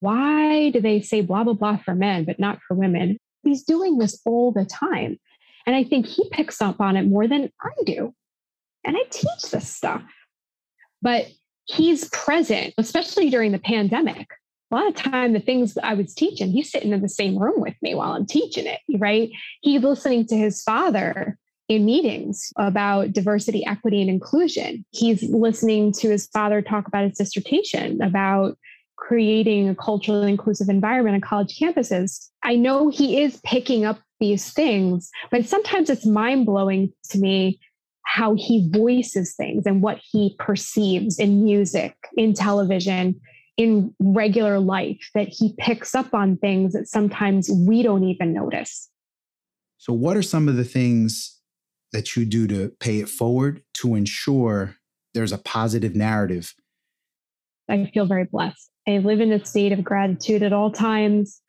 Why 0.01 0.71
do 0.71 0.81
they 0.81 1.01
say 1.01 1.21
blah, 1.21 1.45
blah, 1.45 1.55
blah 1.55 1.77
for 1.79 1.95
men, 1.95 2.25
but 2.25 2.39
not 2.39 2.61
for 2.67 2.75
women? 2.75 3.19
He's 3.43 3.65
doing 3.65 3.99
this 3.99 4.21
all 4.25 4.53
the 4.53 4.65
time. 4.65 5.19
And 5.67 5.77
I 5.77 5.85
think 5.85 6.07
he 6.07 6.29
picks 6.31 6.63
up 6.63 6.81
on 6.81 6.97
it 6.97 7.07
more 7.07 7.29
than 7.29 7.51
I 7.61 7.83
do. 7.85 8.15
And 8.85 8.97
I 8.97 9.03
teach 9.11 9.51
this 9.51 9.69
stuff. 9.69 10.03
But 11.03 11.27
he's 11.67 12.09
present, 12.09 12.75
especially 12.79 13.31
during 13.31 13.53
the 13.53 13.59
pandemic. 13.59 14.29
A 14.71 14.75
lot 14.75 14.89
of 14.89 14.95
time, 14.95 15.33
the 15.33 15.41
things 15.41 15.79
I 15.83 15.95
was 15.95 16.15
teaching, 16.15 16.51
he's 16.51 16.71
sitting 16.71 16.93
in 16.93 17.01
the 17.01 17.09
same 17.09 17.39
room 17.39 17.61
with 17.61 17.75
me 17.81 17.95
while 17.95 18.13
I'm 18.13 18.27
teaching 18.27 18.67
it, 18.67 18.81
right? 18.99 19.31
He's 19.63 19.83
listening 19.83 20.27
to 20.27 20.37
his 20.37 20.63
father 20.63 21.39
in 21.69 21.85
meetings 21.85 22.53
about 22.57 23.13
diversity, 23.13 23.65
equity, 23.67 24.01
and 24.01 24.11
inclusion. 24.11 24.85
He's 24.91 25.23
listening 25.23 25.93
to 25.95 26.09
his 26.11 26.27
father 26.29 26.63
talk 26.63 26.89
about 26.89 27.09
his 27.09 27.19
dissertation 27.19 28.01
about 28.03 28.59
creating 28.99 29.69
a 29.69 29.75
culturally 29.75 30.31
inclusive 30.31 30.69
environment 30.69 31.15
on 31.15 31.21
college 31.21 31.59
campuses. 31.59 32.29
I 32.43 32.57
know 32.57 32.89
he 32.89 33.23
is 33.23 33.41
picking 33.45 33.85
up 33.85 33.99
these 34.21 34.53
things, 34.53 35.11
but 35.31 35.47
sometimes 35.47 35.89
it's 35.89 36.05
mind 36.05 36.45
blowing 36.45 36.93
to 37.11 37.19
me 37.19 37.61
how 38.05 38.35
he 38.35 38.69
voices 38.73 39.35
things 39.35 39.67
and 39.67 39.81
what 39.83 40.01
he 40.03 40.35
perceives 40.39 41.19
in 41.19 41.45
music, 41.45 41.95
in 42.17 42.35
television, 42.35 43.19
in 43.57 43.95
regular 44.01 44.59
life, 44.59 45.11
that 45.15 45.29
he 45.29 45.55
picks 45.59 45.95
up 45.95 46.13
on 46.13 46.37
things 46.37 46.73
that 46.73 46.89
sometimes 46.89 47.51
we 47.51 47.83
don't 47.83 48.05
even 48.05 48.33
notice. 48.33 48.91
So, 49.77 49.93
what 49.93 50.17
are 50.17 50.23
some 50.23 50.49
of 50.49 50.57
the 50.57 50.65
things 50.65 51.39
that 51.93 52.17
you 52.17 52.25
do 52.25 52.47
to 52.49 52.73
pay 52.81 52.99
it 52.99 53.09
forward 53.09 53.63
to 53.75 53.95
ensure 53.95 54.77
there's 55.15 55.33
a 55.33 55.39
positive 55.39 55.95
narrative? 55.95 56.53
I 57.69 57.91
feel 57.93 58.07
very 58.07 58.25
blessed. 58.25 58.71
I 58.89 58.99
live 58.99 59.21
in 59.21 59.33
a 59.33 59.45
state 59.45 59.73
of 59.73 59.85
gratitude 59.85 60.43
at 60.43 60.55
all 60.55 60.73
times. 60.73 61.43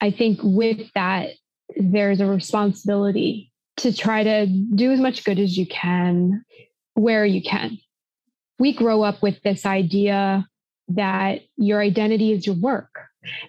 I 0.00 0.10
think 0.10 0.40
with 0.42 0.90
that, 0.94 1.30
there's 1.76 2.20
a 2.20 2.26
responsibility 2.26 3.52
to 3.78 3.92
try 3.92 4.22
to 4.22 4.46
do 4.46 4.90
as 4.90 4.98
much 4.98 5.24
good 5.24 5.38
as 5.38 5.58
you 5.58 5.66
can 5.66 6.42
where 6.94 7.26
you 7.26 7.42
can. 7.42 7.78
We 8.58 8.72
grow 8.72 9.02
up 9.02 9.22
with 9.22 9.42
this 9.42 9.66
idea 9.66 10.46
that 10.88 11.42
your 11.56 11.80
identity 11.80 12.32
is 12.32 12.46
your 12.46 12.56
work, 12.56 12.90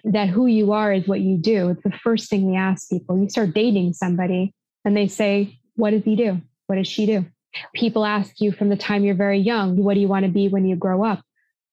that 0.04 0.28
who 0.28 0.46
you 0.46 0.72
are 0.72 0.92
is 0.92 1.06
what 1.06 1.20
you 1.20 1.38
do. 1.38 1.70
It's 1.70 1.82
the 1.84 1.92
first 1.92 2.28
thing 2.28 2.50
we 2.50 2.56
ask 2.56 2.90
people. 2.90 3.18
You 3.18 3.30
start 3.30 3.54
dating 3.54 3.94
somebody 3.94 4.52
and 4.84 4.96
they 4.96 5.08
say, 5.08 5.58
What 5.76 5.90
does 5.90 6.04
he 6.04 6.16
do? 6.16 6.40
What 6.66 6.76
does 6.76 6.88
she 6.88 7.06
do? 7.06 7.24
People 7.74 8.04
ask 8.04 8.40
you 8.40 8.52
from 8.52 8.68
the 8.68 8.76
time 8.76 9.04
you're 9.04 9.14
very 9.14 9.38
young, 9.38 9.82
What 9.82 9.94
do 9.94 10.00
you 10.00 10.08
want 10.08 10.26
to 10.26 10.30
be 10.30 10.48
when 10.48 10.66
you 10.66 10.76
grow 10.76 11.04
up? 11.04 11.22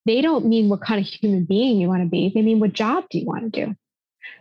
They 0.06 0.22
don't 0.22 0.46
mean 0.46 0.70
what 0.70 0.82
kind 0.82 1.00
of 1.00 1.08
human 1.08 1.46
being 1.46 1.80
you 1.80 1.88
want 1.88 2.04
to 2.04 2.10
be, 2.10 2.32
they 2.34 2.42
mean 2.42 2.60
what 2.60 2.74
job 2.74 3.06
do 3.10 3.20
you 3.20 3.26
want 3.26 3.54
to 3.54 3.66
do? 3.66 3.76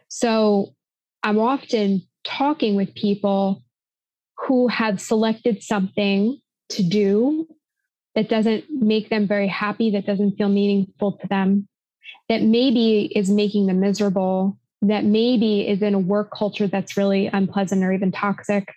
So 0.09 0.75
I'm 1.23 1.39
often 1.39 2.03
talking 2.25 2.75
with 2.75 2.95
people 2.95 3.63
who 4.39 4.69
have 4.69 5.01
selected 5.01 5.63
something 5.63 6.41
to 6.71 6.83
do 6.83 7.47
that 8.15 8.29
doesn't 8.29 8.65
make 8.71 9.09
them 9.09 9.27
very 9.27 9.49
happy, 9.49 9.91
that 9.93 10.07
doesn't 10.07 10.37
feel 10.37 10.49
meaningful 10.49 11.13
to 11.19 11.27
them, 11.29 11.69
that 12.29 12.43
maybe 12.43 13.13
is 13.15 13.31
making 13.31 13.67
them 13.67 13.81
miserable, 13.81 14.59
that 14.83 15.05
maybe 15.05 15.67
is 15.67 15.81
in 15.81 15.95
a 15.95 15.99
work 15.99 16.31
culture 16.37 16.67
that's 16.67 16.97
really 16.97 17.29
unpleasant 17.29 17.85
or 17.85 17.93
even 17.93 18.13
toxic, 18.13 18.69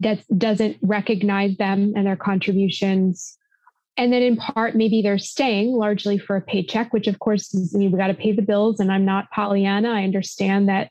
that 0.00 0.22
doesn't 0.36 0.76
recognize 0.82 1.56
them 1.56 1.94
and 1.96 2.06
their 2.06 2.16
contributions. 2.16 3.36
And 3.96 4.12
then 4.12 4.22
in 4.22 4.36
part, 4.36 4.74
maybe 4.74 5.02
they're 5.02 5.18
staying 5.18 5.72
largely 5.72 6.16
for 6.16 6.36
a 6.36 6.40
paycheck, 6.40 6.92
which 6.92 7.06
of 7.06 7.18
course 7.18 7.52
is, 7.52 7.74
we 7.74 7.88
got 7.90 8.06
to 8.06 8.14
pay 8.14 8.32
the 8.32 8.42
bills. 8.42 8.80
And 8.80 8.90
I'm 8.90 9.04
not 9.04 9.30
Pollyanna. 9.30 9.90
I 9.90 10.04
understand 10.04 10.68
that 10.68 10.90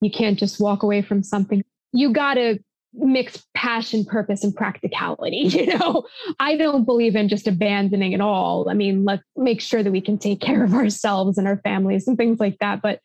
you 0.00 0.10
can't 0.10 0.38
just 0.38 0.60
walk 0.60 0.82
away 0.82 1.02
from 1.02 1.22
something. 1.22 1.62
You 1.92 2.12
got 2.12 2.34
to 2.34 2.58
mix 2.92 3.44
passion, 3.54 4.04
purpose, 4.04 4.42
and 4.44 4.54
practicality. 4.54 5.48
You 5.60 5.78
know, 5.78 6.06
I 6.38 6.56
don't 6.56 6.84
believe 6.84 7.16
in 7.16 7.28
just 7.28 7.46
abandoning 7.46 8.12
it 8.12 8.20
all. 8.20 8.68
I 8.68 8.74
mean, 8.74 9.04
let's 9.04 9.22
make 9.36 9.60
sure 9.60 9.82
that 9.82 9.92
we 9.92 10.00
can 10.00 10.18
take 10.18 10.40
care 10.40 10.64
of 10.64 10.74
ourselves 10.74 11.38
and 11.38 11.46
our 11.46 11.58
families 11.58 12.08
and 12.08 12.16
things 12.16 12.40
like 12.40 12.58
that. 12.60 12.82
But 12.82 13.00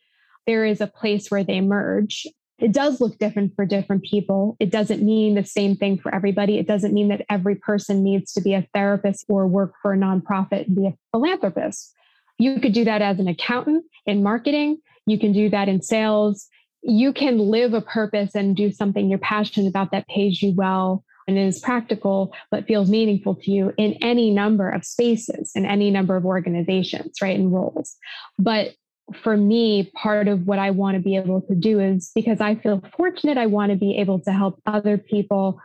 there 0.47 0.65
is 0.65 0.81
a 0.81 0.87
place 0.87 1.29
where 1.29 1.43
they 1.43 1.61
merge. 1.61 2.27
It 2.57 2.71
does 2.71 3.01
look 3.01 3.17
different 3.17 3.53
for 3.55 3.65
different 3.65 4.03
people. 4.03 4.55
It 4.59 4.71
doesn't 4.71 5.03
mean 5.03 5.35
the 5.35 5.43
same 5.43 5.75
thing 5.75 5.99
for 5.99 6.13
everybody. 6.13 6.57
It 6.57 6.67
doesn't 6.67 6.93
mean 6.93 7.09
that 7.09 7.25
every 7.29 7.55
person 7.55 8.03
needs 8.03 8.31
to 8.33 8.41
be 8.41 8.53
a 8.53 8.67
therapist 8.73 9.25
or 9.27 9.47
work 9.47 9.73
for 9.81 9.93
a 9.93 9.97
nonprofit 9.97 10.67
and 10.67 10.75
be 10.75 10.87
a 10.87 10.93
philanthropist. 11.11 11.93
You 12.37 12.59
could 12.59 12.73
do 12.73 12.85
that 12.85 13.01
as 13.01 13.19
an 13.19 13.27
accountant 13.27 13.85
in 14.05 14.23
marketing. 14.23 14.77
You 15.05 15.19
can 15.19 15.33
do 15.33 15.49
that 15.49 15.67
in 15.67 15.81
sales 15.81 16.47
you 16.87 17.11
can 17.11 17.39
live 17.39 17.73
a 17.73 17.81
purpose 17.81 18.35
and 18.35 18.55
do 18.55 18.71
something 18.71 19.09
you're 19.09 19.17
passionate 19.19 19.67
about 19.67 19.91
that 19.91 20.07
pays 20.07 20.41
you 20.41 20.53
well 20.55 21.03
and 21.27 21.37
is 21.37 21.59
practical 21.59 22.31
but 22.51 22.67
feels 22.67 22.89
meaningful 22.91 23.33
to 23.33 23.49
you 23.49 23.73
in 23.77 23.93
any 24.01 24.29
number 24.29 24.69
of 24.69 24.85
spaces 24.85 25.51
in 25.55 25.65
any 25.65 25.89
number 25.89 26.15
of 26.15 26.25
organizations 26.25 27.15
right 27.21 27.39
and 27.39 27.51
roles 27.51 27.95
but 28.37 28.73
for 29.13 29.37
me 29.37 29.91
part 29.95 30.27
of 30.27 30.47
what 30.47 30.59
i 30.59 30.71
want 30.71 30.95
to 30.95 31.01
be 31.01 31.15
able 31.15 31.41
to 31.41 31.55
do 31.55 31.79
is 31.79 32.11
because 32.15 32.41
i 32.41 32.55
feel 32.55 32.81
fortunate 32.97 33.37
i 33.37 33.45
want 33.45 33.71
to 33.71 33.77
be 33.77 33.97
able 33.97 34.19
to 34.19 34.31
help 34.31 34.59
other 34.65 34.97
people 34.97 35.59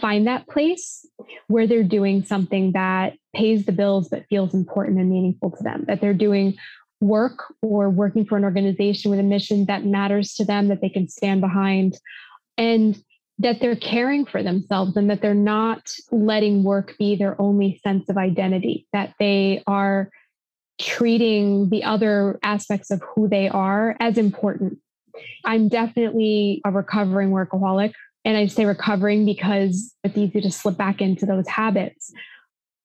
find 0.00 0.26
that 0.26 0.46
place 0.48 1.06
where 1.48 1.66
they're 1.66 1.82
doing 1.82 2.24
something 2.24 2.72
that 2.72 3.14
pays 3.34 3.64
the 3.64 3.72
bills 3.72 4.08
but 4.08 4.26
feels 4.28 4.54
important 4.54 4.98
and 4.98 5.10
meaningful 5.10 5.50
to 5.50 5.62
them 5.62 5.84
that 5.86 6.00
they're 6.00 6.14
doing 6.14 6.54
work 7.00 7.52
or 7.62 7.90
working 7.90 8.24
for 8.24 8.36
an 8.36 8.44
organization 8.44 9.10
with 9.10 9.20
a 9.20 9.24
mission 9.24 9.66
that 9.66 9.84
matters 9.84 10.34
to 10.34 10.44
them 10.44 10.68
that 10.68 10.80
they 10.80 10.88
can 10.88 11.08
stand 11.08 11.40
behind 11.40 11.98
and 12.56 13.02
that 13.38 13.60
they're 13.60 13.76
caring 13.76 14.24
for 14.24 14.42
themselves 14.42 14.96
and 14.96 15.10
that 15.10 15.20
they're 15.20 15.34
not 15.34 15.90
letting 16.12 16.62
work 16.62 16.94
be 16.98 17.16
their 17.16 17.40
only 17.40 17.80
sense 17.82 18.08
of 18.08 18.16
identity 18.16 18.86
that 18.92 19.14
they 19.18 19.62
are 19.66 20.10
treating 20.82 21.68
the 21.70 21.84
other 21.84 22.38
aspects 22.42 22.90
of 22.90 23.00
who 23.02 23.28
they 23.28 23.48
are 23.48 23.96
as 24.00 24.18
important 24.18 24.78
i'm 25.44 25.68
definitely 25.68 26.60
a 26.64 26.70
recovering 26.70 27.30
workaholic 27.30 27.92
and 28.24 28.36
i 28.36 28.46
say 28.46 28.64
recovering 28.64 29.24
because 29.24 29.94
it's 30.04 30.18
easy 30.18 30.40
to 30.40 30.50
slip 30.50 30.76
back 30.76 31.00
into 31.00 31.24
those 31.24 31.46
habits 31.48 32.12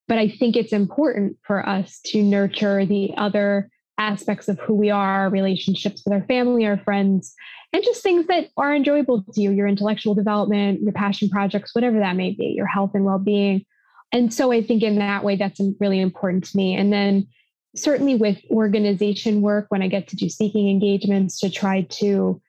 but 0.07 0.17
i 0.17 0.29
think 0.29 0.55
it's 0.55 0.73
important 0.73 1.38
for 1.45 1.67
us 1.67 1.99
to 2.05 2.21
nurture 2.21 2.86
the 2.86 3.12
other 3.17 3.69
aspects 3.97 4.47
of 4.47 4.60
who 4.60 4.73
we 4.73 4.89
are, 4.89 5.29
relationships 5.29 6.03
with 6.05 6.13
our 6.13 6.23
family, 6.27 6.65
our 6.65 6.77
friends, 6.77 7.33
and 7.73 7.83
just 7.83 8.03
things 8.03 8.27
that 8.27 8.49
are 8.55 8.75
enjoyable 8.75 9.23
to 9.23 9.41
you, 9.41 9.51
your 9.51 9.67
intellectual 9.67 10.13
development, 10.13 10.81
your 10.81 10.91
passion 10.91 11.29
projects, 11.29 11.73
whatever 11.73 11.99
that 11.99 12.15
may 12.15 12.31
be, 12.31 12.53
your 12.55 12.67
health 12.67 12.91
and 12.93 13.05
well 13.05 13.19
being. 13.19 13.65
And 14.12 14.33
so 14.33 14.51
I 14.51 14.62
think 14.62 14.83
in 14.83 14.99
that 14.99 15.23
way, 15.23 15.36
that's 15.36 15.60
really 15.79 15.99
important 15.99 16.45
to 16.45 16.57
me. 16.57 16.75
And 16.75 16.93
then 16.93 17.27
certainly 17.75 18.15
with 18.15 18.39
organization 18.49 19.41
work, 19.41 19.65
when 19.69 19.82
I 19.82 19.88
get 19.88 20.08
to 20.10 20.15
do 20.15 20.30
speaking 20.30 20.69
engagements 20.69 21.39
to 21.39 21.49
try 21.49 21.82
to 21.91 22.41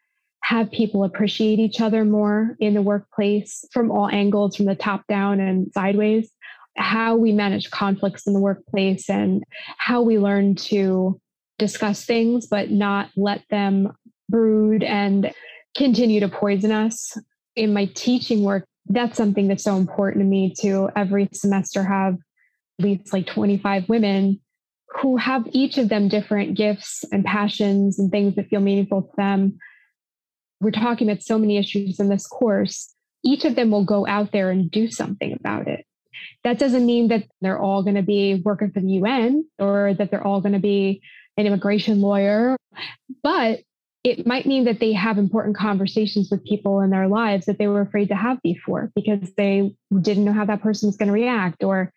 have 0.43 0.71
people 0.71 1.05
appreciate 1.05 1.59
each 1.59 1.81
other 1.81 2.05
more 2.05 2.57
in 2.61 2.75
the 2.75 2.83
workplace 2.83 3.65
from 3.73 3.91
all 3.91 4.09
angles, 4.09 4.57
from 4.57 4.67
the 4.67 4.75
top 4.75 5.07
down 5.07 5.41
and 5.41 5.71
sideways, 5.75 6.31
how 6.77 7.17
we 7.17 7.33
manage 7.33 7.71
conflicts 7.71 8.27
in 8.27 8.33
the 8.33 8.41
workplace 8.41 9.11
and 9.11 9.45
how 9.79 10.01
we 10.01 10.19
learn 10.19 10.55
to 10.55 11.21
discuss 11.59 12.05
things, 12.05 12.47
but 12.47 12.71
not 12.71 13.11
let 13.17 13.43
them 13.51 13.93
brood 14.29 14.83
and 14.83 15.33
continue 15.77 16.21
to 16.21 16.29
poison 16.29 16.73
us. 16.73 17.19
In 17.57 17.73
my 17.73 17.87
teaching 17.95 18.43
work, 18.43 18.65
that's 18.87 19.17
something 19.17 19.49
that's 19.49 19.65
so 19.65 19.77
important 19.77 20.23
to 20.23 20.27
me 20.27 20.55
to 20.61 20.89
every 20.97 21.29
semester 21.33 21.83
have 21.83 22.15
at 22.15 22.85
least 22.85 23.13
like 23.13 23.27
25 23.27 23.89
women 23.89 24.41
who 24.89 25.17
have 25.17 25.47
each 25.53 25.79
of 25.79 25.89
them 25.89 26.09
different 26.09 26.57
gifts 26.57 27.05
and 27.13 27.25
passions 27.25 27.99
and 27.99 28.11
things 28.11 28.35
that 28.37 28.49
feel 28.49 28.61
meaningful 28.61 29.03
to 29.03 29.13
them. 29.17 29.59
We're 30.61 30.71
talking 30.71 31.09
about 31.09 31.23
so 31.23 31.39
many 31.39 31.57
issues 31.59 32.01
in 32.01 32.09
this 32.09 32.27
course. 32.27 32.95
Each 33.23 33.45
of 33.45 33.55
them 33.55 33.71
will 33.71 33.85
go 33.85 34.07
out 34.07 34.33
there 34.33 34.51
and 34.51 34.71
do 34.71 34.91
something 34.91 35.33
about 35.33 35.69
it. 35.69 35.85
That 36.43 36.59
doesn't 36.59 36.87
mean 36.87 37.09
that 37.09 37.25
they're 37.41 37.59
all 37.59 37.83
going 37.83 37.97
to 37.97 38.03
be 38.03 38.43
working 38.45 38.71
for 38.71 38.81
the 38.81 38.93
UN 38.93 39.45
or 39.59 39.95
that 39.95 40.11
they're 40.11 40.27
all 40.27 40.41
going 40.41 40.55
to 40.55 40.59
be 40.59 41.03
an 41.37 41.47
immigration 41.47 42.01
lawyer, 42.01 42.57
but 43.23 43.61
it 44.05 44.27
might 44.27 44.47
mean 44.47 44.65
that 44.65 44.81
they 44.81 44.93
have 44.93 45.19
important 45.19 45.57
conversations 45.57 46.31
with 46.31 46.45
people 46.45 46.81
in 46.81 46.91
their 46.91 47.09
lives 47.09 47.47
that 47.47 47.59
they 47.59 47.67
were 47.67 47.81
afraid 47.81 48.09
to 48.09 48.15
have 48.15 48.41
before 48.43 48.91
because 48.95 49.33
they 49.37 49.75
didn't 50.01 50.25
know 50.25 50.33
how 50.33 50.45
that 50.45 50.63
person 50.63 50.89
was 50.89 50.97
going 50.97 51.09
to 51.09 51.13
react 51.13 51.63
or 51.63 51.93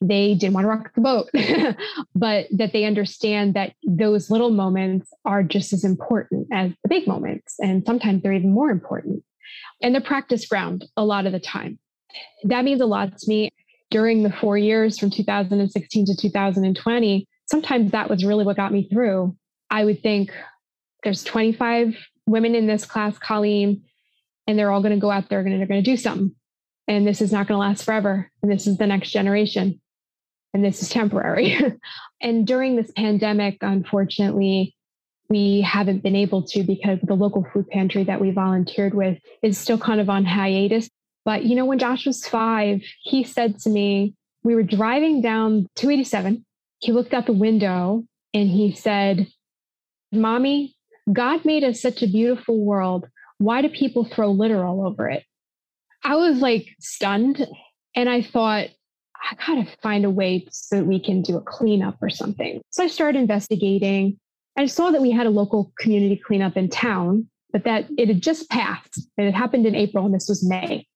they 0.00 0.34
didn't 0.34 0.54
want 0.54 0.64
to 0.64 0.68
rock 0.68 0.94
the 0.94 1.00
boat, 1.00 1.30
but 2.14 2.46
that 2.50 2.72
they 2.72 2.84
understand 2.84 3.54
that 3.54 3.72
those 3.86 4.30
little 4.30 4.50
moments 4.50 5.10
are 5.24 5.42
just 5.42 5.72
as 5.72 5.84
important 5.84 6.48
as 6.52 6.72
the 6.82 6.88
big 6.88 7.06
moments. 7.06 7.54
And 7.60 7.84
sometimes 7.86 8.22
they're 8.22 8.32
even 8.32 8.52
more 8.52 8.70
important. 8.70 9.24
And 9.82 9.94
the 9.94 10.00
practice 10.00 10.46
ground 10.46 10.84
a 10.96 11.04
lot 11.04 11.26
of 11.26 11.32
the 11.32 11.40
time. 11.40 11.78
That 12.44 12.64
means 12.64 12.80
a 12.80 12.86
lot 12.86 13.16
to 13.16 13.28
me. 13.28 13.50
During 13.88 14.24
the 14.24 14.32
four 14.32 14.58
years 14.58 14.98
from 14.98 15.10
2016 15.10 16.06
to 16.06 16.16
2020, 16.16 17.28
sometimes 17.48 17.92
that 17.92 18.10
was 18.10 18.24
really 18.24 18.44
what 18.44 18.56
got 18.56 18.72
me 18.72 18.88
through. 18.88 19.36
I 19.70 19.84
would 19.84 20.02
think 20.02 20.32
there's 21.04 21.22
25 21.22 21.96
women 22.26 22.56
in 22.56 22.66
this 22.66 22.84
class, 22.84 23.16
Colleen, 23.18 23.84
and 24.48 24.58
they're 24.58 24.72
all 24.72 24.82
going 24.82 24.94
to 24.94 25.00
go 25.00 25.10
out 25.10 25.28
there 25.28 25.38
and 25.38 25.52
they're 25.52 25.68
going 25.68 25.82
to 25.82 25.90
do 25.90 25.96
something. 25.96 26.34
And 26.88 27.06
this 27.06 27.20
is 27.20 27.32
not 27.32 27.46
going 27.46 27.56
to 27.56 27.60
last 27.60 27.84
forever. 27.84 28.30
And 28.42 28.50
this 28.50 28.66
is 28.66 28.76
the 28.76 28.86
next 28.86 29.10
generation. 29.10 29.80
And 30.56 30.64
this 30.64 30.80
is 30.80 30.88
temporary. 30.88 31.58
and 32.22 32.46
during 32.46 32.76
this 32.76 32.90
pandemic, 32.96 33.58
unfortunately, 33.60 34.74
we 35.28 35.60
haven't 35.60 36.02
been 36.02 36.16
able 36.16 36.42
to 36.44 36.62
because 36.62 36.98
the 37.02 37.14
local 37.14 37.46
food 37.52 37.68
pantry 37.68 38.04
that 38.04 38.20
we 38.20 38.30
volunteered 38.30 38.94
with 38.94 39.18
is 39.42 39.58
still 39.58 39.76
kind 39.76 40.00
of 40.00 40.08
on 40.08 40.24
hiatus. 40.24 40.88
But, 41.26 41.44
you 41.44 41.56
know, 41.56 41.66
when 41.66 41.78
Josh 41.78 42.06
was 42.06 42.26
five, 42.26 42.80
he 43.02 43.22
said 43.22 43.58
to 43.60 43.68
me, 43.68 44.14
we 44.44 44.54
were 44.54 44.62
driving 44.62 45.20
down 45.20 45.66
287 45.74 46.46
he 46.78 46.92
looked 46.92 47.14
out 47.14 47.26
the 47.26 47.32
window 47.32 48.04
and 48.34 48.48
he 48.48 48.72
said, 48.72 49.28
Mommy, 50.12 50.76
God 51.12 51.44
made 51.44 51.64
us 51.64 51.80
such 51.80 52.02
a 52.02 52.06
beautiful 52.06 52.58
world. 52.58 53.08
Why 53.38 53.62
do 53.62 53.68
people 53.68 54.04
throw 54.04 54.30
litter 54.30 54.64
all 54.64 54.86
over 54.86 55.08
it? 55.08 55.24
I 56.04 56.16
was 56.16 56.38
like 56.38 56.68
stunned. 56.80 57.46
And 57.94 58.08
I 58.08 58.22
thought, 58.22 58.68
I 59.30 59.34
gotta 59.46 59.66
find 59.82 60.04
a 60.04 60.10
way 60.10 60.46
so 60.50 60.76
that 60.76 60.84
we 60.84 61.00
can 61.00 61.22
do 61.22 61.36
a 61.36 61.40
cleanup 61.40 61.96
or 62.00 62.10
something. 62.10 62.60
So 62.70 62.84
I 62.84 62.86
started 62.86 63.18
investigating. 63.18 64.18
I 64.56 64.66
saw 64.66 64.90
that 64.90 65.02
we 65.02 65.10
had 65.10 65.26
a 65.26 65.30
local 65.30 65.72
community 65.78 66.20
cleanup 66.24 66.56
in 66.56 66.68
town, 66.68 67.28
but 67.52 67.64
that 67.64 67.86
it 67.98 68.08
had 68.08 68.22
just 68.22 68.48
passed. 68.48 69.08
It 69.16 69.24
had 69.24 69.34
happened 69.34 69.66
in 69.66 69.74
April 69.74 70.06
and 70.06 70.14
this 70.14 70.28
was 70.28 70.46
May. 70.46 70.86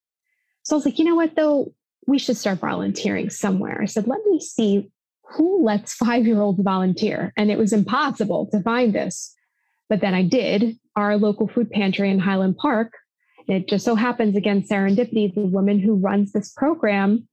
So 0.63 0.75
I 0.75 0.79
was 0.79 0.85
like, 0.85 0.99
you 0.99 1.05
know 1.05 1.17
what 1.17 1.35
though? 1.35 1.73
We 2.07 2.19
should 2.19 2.37
start 2.37 2.61
volunteering 2.61 3.31
somewhere. 3.31 3.81
I 3.83 3.87
said, 3.87 4.07
let 4.07 4.21
me 4.27 4.41
see 4.41 4.91
who 5.25 5.65
lets 5.65 5.95
five 5.95 6.27
year 6.27 6.41
olds 6.41 6.63
volunteer. 6.63 7.33
And 7.37 7.51
it 7.51 7.59
was 7.59 7.73
impossible 7.73 8.49
to 8.53 8.63
find 8.63 8.95
this. 8.95 9.35
But 9.89 10.01
then 10.01 10.15
I 10.15 10.23
did. 10.23 10.79
Our 10.95 11.17
local 11.17 11.49
food 11.49 11.71
pantry 11.71 12.11
in 12.11 12.19
Highland 12.19 12.57
Park. 12.59 12.93
It 13.49 13.69
just 13.69 13.85
so 13.85 13.97
happens, 13.97 14.37
again, 14.37 14.63
serendipity, 14.63 15.35
the 15.35 15.41
woman 15.41 15.81
who 15.81 15.95
runs 15.95 16.31
this 16.31 16.53
program 16.53 17.27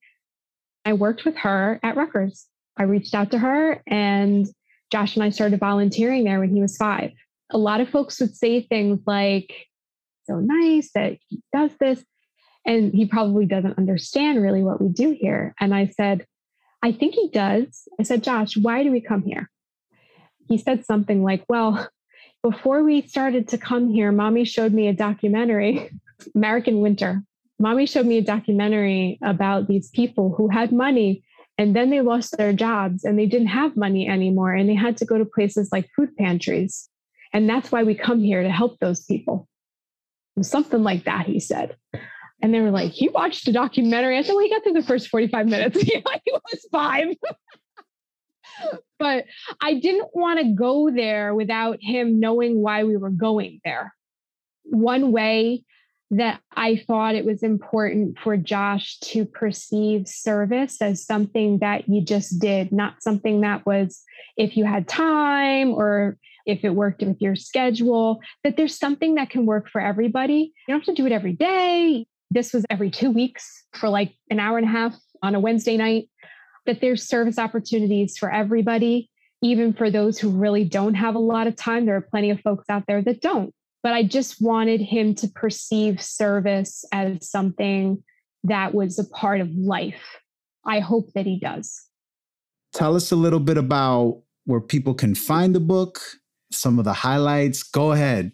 I 0.87 0.93
worked 0.93 1.25
with 1.25 1.35
her 1.35 1.81
at 1.83 1.97
Rutgers. 1.97 2.45
I 2.77 2.83
reached 2.83 3.13
out 3.13 3.31
to 3.31 3.37
her 3.39 3.83
and 3.87 4.47
Josh 4.89 5.15
and 5.15 5.23
I 5.23 5.31
started 5.31 5.59
volunteering 5.59 6.23
there 6.23 6.39
when 6.39 6.49
he 6.49 6.61
was 6.61 6.77
five. 6.77 7.11
A 7.49 7.57
lot 7.57 7.81
of 7.81 7.89
folks 7.89 8.21
would 8.21 8.37
say 8.37 8.61
things 8.61 9.01
like, 9.05 9.53
so 10.23 10.39
nice 10.39 10.89
that 10.95 11.17
he 11.27 11.41
does 11.53 11.71
this. 11.81 12.05
And 12.65 12.93
he 12.93 13.05
probably 13.05 13.45
doesn't 13.45 13.77
understand 13.77 14.41
really 14.41 14.63
what 14.63 14.81
we 14.81 14.87
do 14.87 15.11
here. 15.11 15.53
And 15.59 15.75
I 15.75 15.87
said, 15.87 16.25
I 16.81 16.93
think 16.93 17.15
he 17.15 17.29
does. 17.33 17.83
I 17.99 18.03
said, 18.03 18.23
Josh, 18.23 18.55
why 18.55 18.83
do 18.83 18.91
we 18.91 19.01
come 19.01 19.23
here? 19.23 19.49
He 20.47 20.57
said 20.57 20.85
something 20.85 21.21
like, 21.21 21.43
Well, 21.49 21.89
before 22.43 22.81
we 22.83 23.01
started 23.01 23.49
to 23.49 23.57
come 23.57 23.89
here, 23.89 24.13
mommy 24.13 24.45
showed 24.45 24.71
me 24.71 24.87
a 24.87 24.93
documentary, 24.93 25.91
American 26.35 26.79
Winter 26.79 27.23
mommy 27.59 27.85
showed 27.85 28.05
me 28.05 28.17
a 28.17 28.21
documentary 28.21 29.17
about 29.23 29.67
these 29.67 29.89
people 29.89 30.33
who 30.35 30.47
had 30.47 30.71
money 30.71 31.23
and 31.57 31.75
then 31.75 31.89
they 31.89 32.01
lost 32.01 32.37
their 32.37 32.53
jobs 32.53 33.03
and 33.03 33.17
they 33.17 33.25
didn't 33.25 33.47
have 33.47 33.75
money 33.75 34.07
anymore 34.07 34.53
and 34.53 34.69
they 34.69 34.75
had 34.75 34.97
to 34.97 35.05
go 35.05 35.17
to 35.17 35.25
places 35.25 35.69
like 35.71 35.89
food 35.95 36.15
pantries. 36.15 36.89
And 37.33 37.49
that's 37.49 37.71
why 37.71 37.83
we 37.83 37.95
come 37.95 38.19
here 38.19 38.43
to 38.43 38.49
help 38.49 38.79
those 38.79 39.03
people. 39.03 39.47
Something 40.41 40.83
like 40.83 41.05
that, 41.05 41.25
he 41.25 41.39
said. 41.39 41.75
And 42.41 42.53
they 42.53 42.61
were 42.61 42.71
like, 42.71 42.91
He 42.91 43.09
watched 43.09 43.47
a 43.47 43.51
documentary. 43.51 44.17
I 44.17 44.21
said, 44.21 44.33
Well, 44.33 44.43
he 44.43 44.51
got 44.51 44.63
through 44.63 44.73
the 44.73 44.83
first 44.83 45.09
45 45.09 45.47
minutes. 45.47 45.81
he 45.81 46.03
was 46.03 46.67
five. 46.71 47.07
but 48.99 49.25
I 49.59 49.75
didn't 49.79 50.09
want 50.13 50.39
to 50.39 50.53
go 50.53 50.91
there 50.91 51.33
without 51.33 51.79
him 51.81 52.19
knowing 52.19 52.61
why 52.61 52.83
we 52.83 52.97
were 52.97 53.09
going 53.09 53.61
there. 53.65 53.93
One 54.63 55.11
way 55.11 55.63
that 56.11 56.39
I 56.55 56.83
thought 56.87 57.15
it 57.15 57.25
was 57.25 57.43
important 57.43 58.17
for 58.19 58.37
Josh 58.37 58.97
to 58.99 59.25
perceive 59.25 60.07
service 60.07 60.81
as 60.81 61.05
something 61.05 61.59
that 61.59 61.89
you 61.89 62.01
just 62.01 62.39
did, 62.39 62.71
not 62.71 63.03
something 63.03 63.41
that 63.41 63.65
was 63.65 64.01
if 64.37 64.55
you 64.55 64.63
had 64.65 64.87
time 64.87 65.73
or 65.73 66.17
if 66.45 66.63
it 66.63 66.69
worked 66.69 67.01
with 67.01 67.21
your 67.21 67.35
schedule, 67.35 68.21
that 68.43 68.55
there's 68.55 68.77
something 68.77 69.15
that 69.15 69.29
can 69.29 69.45
work 69.45 69.69
for 69.69 69.81
everybody. 69.81 70.53
You 70.67 70.73
don't 70.73 70.79
have 70.79 70.95
to 70.95 71.01
do 71.01 71.05
it 71.05 71.11
every 71.11 71.33
day. 71.33 72.05
This 72.31 72.53
was 72.53 72.65
every 72.69 72.89
two 72.89 73.11
weeks 73.11 73.65
for 73.73 73.89
like 73.89 74.13
an 74.29 74.39
hour 74.39 74.57
and 74.57 74.67
a 74.67 74.71
half 74.71 74.95
on 75.21 75.35
a 75.35 75.39
Wednesday 75.41 75.75
night, 75.75 76.09
that 76.65 76.79
there's 76.79 77.07
service 77.07 77.37
opportunities 77.37 78.17
for 78.17 78.31
everybody. 78.31 79.09
Even 79.41 79.73
for 79.73 79.91
those 79.91 80.17
who 80.17 80.29
really 80.29 80.63
don't 80.63 80.95
have 80.95 81.15
a 81.15 81.19
lot 81.19 81.47
of 81.47 81.55
time, 81.55 81.85
there 81.85 81.97
are 81.97 82.01
plenty 82.01 82.31
of 82.31 82.39
folks 82.41 82.65
out 82.69 82.83
there 82.87 83.01
that 83.01 83.21
don't 83.21 83.53
but 83.87 83.93
I 83.93 84.03
just 84.03 84.41
wanted 84.41 84.81
him 84.81 85.15
to 85.15 85.29
perceive 85.29 86.01
service 86.01 86.83
as 86.91 87.29
something 87.29 88.03
that 88.43 88.73
was 88.73 88.99
a 88.99 89.05
part 89.05 89.39
of 89.39 89.49
life. 89.51 90.19
I 90.65 90.81
hope 90.81 91.13
that 91.13 91.25
he 91.25 91.39
does. 91.39 91.85
Tell 92.73 92.97
us 92.97 93.13
a 93.13 93.15
little 93.15 93.39
bit 93.39 93.57
about 93.57 94.23
where 94.43 94.59
people 94.59 94.93
can 94.93 95.15
find 95.15 95.55
the 95.55 95.61
book, 95.61 96.01
some 96.51 96.79
of 96.79 96.83
the 96.83 96.91
highlights. 96.91 97.63
Go 97.63 97.93
ahead. 97.93 98.33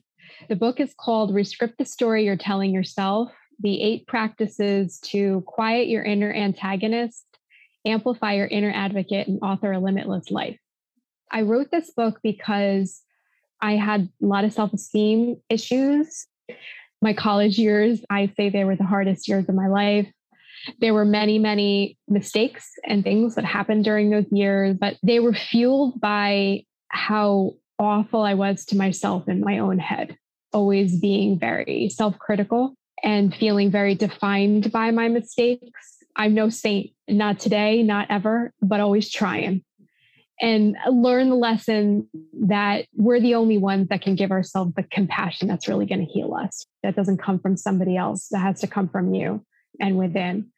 The 0.49 0.55
book 0.55 0.79
is 0.79 0.95
called 0.99 1.35
Rescript 1.35 1.77
the 1.77 1.85
Story 1.85 2.25
You're 2.25 2.35
Telling 2.35 2.73
Yourself 2.73 3.31
The 3.59 3.79
Eight 3.79 4.07
Practices 4.07 4.97
to 5.01 5.43
Quiet 5.45 5.87
Your 5.87 6.01
Inner 6.01 6.33
Antagonist, 6.33 7.27
Amplify 7.85 8.33
Your 8.33 8.47
Inner 8.47 8.71
Advocate, 8.73 9.27
and 9.27 9.37
Author 9.43 9.73
a 9.73 9.79
Limitless 9.79 10.31
Life. 10.31 10.57
I 11.31 11.43
wrote 11.43 11.69
this 11.69 11.91
book 11.91 12.21
because 12.23 13.03
I 13.63 13.77
had 13.77 14.09
a 14.21 14.25
lot 14.25 14.43
of 14.43 14.53
self 14.53 14.73
esteem 14.73 15.37
issues. 15.49 16.27
My 17.01 17.13
college 17.13 17.57
years, 17.57 18.01
I 18.09 18.31
say 18.37 18.49
they 18.49 18.65
were 18.65 18.75
the 18.75 18.83
hardest 18.83 19.27
years 19.27 19.47
of 19.47 19.55
my 19.55 19.67
life. 19.67 20.11
There 20.79 20.93
were 20.93 21.05
many, 21.05 21.39
many 21.39 21.97
mistakes 22.07 22.69
and 22.85 23.03
things 23.03 23.35
that 23.35 23.45
happened 23.45 23.85
during 23.85 24.09
those 24.09 24.31
years, 24.31 24.77
but 24.79 24.97
they 25.01 25.19
were 25.19 25.33
fueled 25.33 25.99
by 25.99 26.65
how 26.89 27.53
awful 27.79 28.21
I 28.21 28.33
was 28.33 28.65
to 28.65 28.77
myself 28.77 29.27
in 29.27 29.39
my 29.39 29.59
own 29.59 29.79
head, 29.79 30.17
always 30.51 30.99
being 30.99 31.39
very 31.39 31.89
self 31.89 32.19
critical 32.19 32.75
and 33.01 33.33
feeling 33.33 33.71
very 33.71 33.95
defined 33.95 34.71
by 34.73 34.91
my 34.91 35.07
mistakes. 35.07 35.97
I'm 36.17 36.33
no 36.33 36.49
saint, 36.49 36.91
not 37.07 37.39
today, 37.39 37.81
not 37.81 38.07
ever, 38.09 38.53
but 38.61 38.81
always 38.81 39.09
trying 39.09 39.63
and 40.41 40.75
learn 40.89 41.29
the 41.29 41.35
lesson 41.35 42.07
that 42.41 42.85
we're 42.95 43.19
the 43.19 43.35
only 43.35 43.57
ones 43.57 43.87
that 43.89 44.01
can 44.01 44.15
give 44.15 44.31
ourselves 44.31 44.73
the 44.75 44.83
compassion 44.83 45.47
that's 45.47 45.67
really 45.67 45.85
going 45.85 46.05
to 46.05 46.11
heal 46.11 46.33
us. 46.33 46.65
That 46.81 46.95
doesn't 46.95 47.17
come 47.17 47.39
from 47.39 47.55
somebody 47.57 47.95
else, 47.97 48.27
that 48.31 48.39
has 48.39 48.59
to 48.61 48.67
come 48.67 48.89
from 48.89 49.13
you 49.13 49.45
and 49.79 49.97
within. 49.97 50.51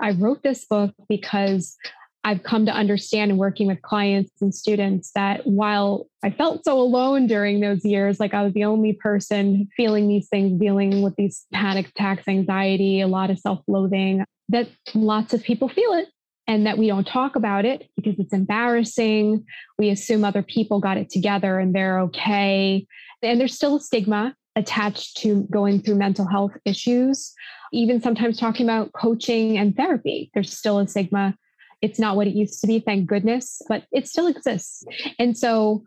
I 0.00 0.12
wrote 0.12 0.42
this 0.42 0.64
book 0.64 0.94
because 1.08 1.76
I've 2.24 2.42
come 2.44 2.66
to 2.66 2.72
understand 2.72 3.32
in 3.32 3.36
working 3.36 3.66
with 3.66 3.82
clients 3.82 4.30
and 4.40 4.54
students 4.54 5.10
that 5.14 5.44
while 5.46 6.06
I 6.22 6.30
felt 6.30 6.64
so 6.64 6.80
alone 6.80 7.26
during 7.26 7.60
those 7.60 7.84
years, 7.84 8.20
like 8.20 8.32
I 8.32 8.44
was 8.44 8.52
the 8.52 8.64
only 8.64 8.92
person 8.92 9.68
feeling 9.76 10.08
these 10.08 10.28
things, 10.28 10.58
dealing 10.60 11.02
with 11.02 11.16
these 11.16 11.44
panic 11.52 11.88
attacks, 11.88 12.28
anxiety, 12.28 13.00
a 13.00 13.08
lot 13.08 13.30
of 13.30 13.38
self 13.38 13.60
loathing, 13.66 14.24
that 14.50 14.68
lots 14.94 15.34
of 15.34 15.42
people 15.42 15.68
feel 15.68 15.94
it 15.94 16.08
and 16.46 16.66
that 16.66 16.78
we 16.78 16.88
don't 16.88 17.06
talk 17.06 17.36
about 17.36 17.64
it 17.64 17.88
because 17.96 18.18
it's 18.18 18.32
embarrassing. 18.32 19.44
We 19.78 19.90
assume 19.90 20.24
other 20.24 20.42
people 20.42 20.80
got 20.80 20.96
it 20.96 21.08
together 21.08 21.58
and 21.58 21.74
they're 21.74 22.00
okay. 22.00 22.86
And 23.22 23.40
there's 23.40 23.54
still 23.54 23.76
a 23.76 23.80
stigma 23.80 24.34
attached 24.56 25.16
to 25.18 25.46
going 25.50 25.80
through 25.80 25.94
mental 25.94 26.26
health 26.26 26.52
issues. 26.64 27.32
Even 27.72 28.02
sometimes 28.02 28.38
talking 28.38 28.66
about 28.66 28.92
coaching 28.92 29.56
and 29.56 29.74
therapy, 29.76 30.30
there's 30.34 30.56
still 30.56 30.78
a 30.78 30.86
stigma. 30.86 31.36
It's 31.80 31.98
not 31.98 32.16
what 32.16 32.26
it 32.26 32.34
used 32.34 32.60
to 32.60 32.66
be, 32.66 32.80
thank 32.80 33.06
goodness, 33.06 33.62
but 33.68 33.84
it 33.92 34.06
still 34.06 34.26
exists. 34.26 34.84
And 35.18 35.36
so 35.36 35.84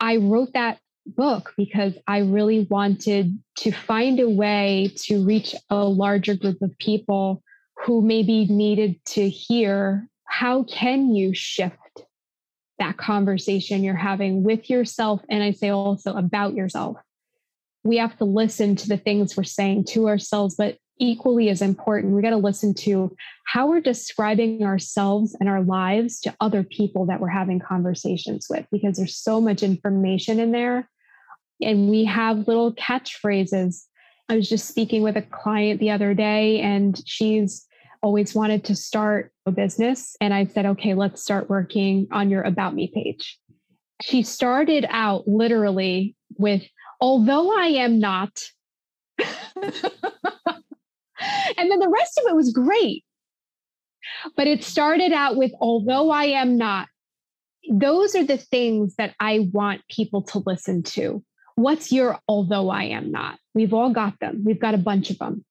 I 0.00 0.16
wrote 0.16 0.52
that 0.54 0.78
book 1.06 1.52
because 1.56 1.94
I 2.06 2.18
really 2.18 2.66
wanted 2.70 3.38
to 3.58 3.70
find 3.70 4.18
a 4.18 4.28
way 4.28 4.92
to 5.04 5.24
reach 5.24 5.54
a 5.70 5.84
larger 5.84 6.34
group 6.34 6.60
of 6.62 6.76
people 6.78 7.42
who 7.84 8.02
maybe 8.02 8.46
needed 8.46 9.04
to 9.06 9.28
hear 9.28 10.08
how 10.24 10.64
can 10.64 11.14
you 11.14 11.32
shift 11.34 11.76
that 12.78 12.96
conversation 12.96 13.82
you're 13.82 13.94
having 13.94 14.42
with 14.42 14.68
yourself 14.68 15.22
and 15.30 15.42
i 15.42 15.50
say 15.50 15.70
also 15.70 16.14
about 16.14 16.54
yourself? 16.54 16.96
We 17.84 17.98
have 17.98 18.18
to 18.18 18.24
listen 18.24 18.74
to 18.76 18.88
the 18.88 18.96
things 18.96 19.36
we're 19.36 19.44
saying 19.44 19.84
to 19.90 20.08
ourselves 20.08 20.56
but 20.56 20.76
equally 20.98 21.50
as 21.50 21.60
important 21.60 22.14
we 22.14 22.22
got 22.22 22.30
to 22.30 22.36
listen 22.36 22.72
to 22.72 23.14
how 23.46 23.68
we're 23.68 23.80
describing 23.80 24.64
ourselves 24.64 25.36
and 25.38 25.48
our 25.48 25.62
lives 25.62 26.20
to 26.20 26.34
other 26.40 26.64
people 26.64 27.06
that 27.06 27.20
we're 27.20 27.28
having 27.28 27.60
conversations 27.60 28.46
with 28.48 28.66
because 28.72 28.96
there's 28.96 29.16
so 29.16 29.40
much 29.40 29.62
information 29.62 30.40
in 30.40 30.52
there 30.52 30.88
and 31.60 31.88
we 31.88 32.04
have 32.04 32.48
little 32.48 32.74
catchphrases 32.74 33.84
i 34.28 34.36
was 34.36 34.48
just 34.48 34.68
speaking 34.68 35.02
with 35.02 35.16
a 35.16 35.22
client 35.22 35.80
the 35.80 35.90
other 35.90 36.14
day 36.14 36.60
and 36.60 37.02
she's 37.06 37.66
always 38.06 38.34
wanted 38.36 38.62
to 38.64 38.76
start 38.76 39.32
a 39.46 39.50
business. 39.50 40.16
And 40.20 40.32
I 40.32 40.46
said, 40.46 40.64
okay, 40.64 40.94
let's 40.94 41.22
start 41.22 41.50
working 41.50 42.06
on 42.12 42.30
your 42.30 42.42
About 42.42 42.74
Me 42.74 42.90
page. 42.94 43.38
She 44.02 44.22
started 44.22 44.86
out 44.90 45.26
literally 45.26 46.14
with, 46.38 46.62
although 47.00 47.56
I 47.58 47.66
am 47.66 47.98
not. 47.98 48.38
and 49.18 49.32
then 51.56 51.78
the 51.80 51.92
rest 51.92 52.18
of 52.18 52.28
it 52.28 52.36
was 52.36 52.52
great. 52.52 53.04
But 54.36 54.46
it 54.46 54.62
started 54.62 55.12
out 55.12 55.36
with, 55.36 55.50
although 55.60 56.10
I 56.10 56.26
am 56.26 56.56
not. 56.56 56.86
Those 57.68 58.14
are 58.14 58.24
the 58.24 58.38
things 58.38 58.94
that 58.96 59.16
I 59.18 59.48
want 59.52 59.80
people 59.90 60.22
to 60.22 60.42
listen 60.46 60.84
to. 60.84 61.24
What's 61.56 61.90
your 61.90 62.18
although 62.28 62.70
I 62.70 62.84
am 62.84 63.10
not? 63.10 63.38
We've 63.54 63.74
all 63.74 63.90
got 63.90 64.18
them. 64.20 64.44
We've 64.44 64.60
got 64.60 64.74
a 64.74 64.78
bunch 64.78 65.10
of 65.10 65.18
them 65.18 65.44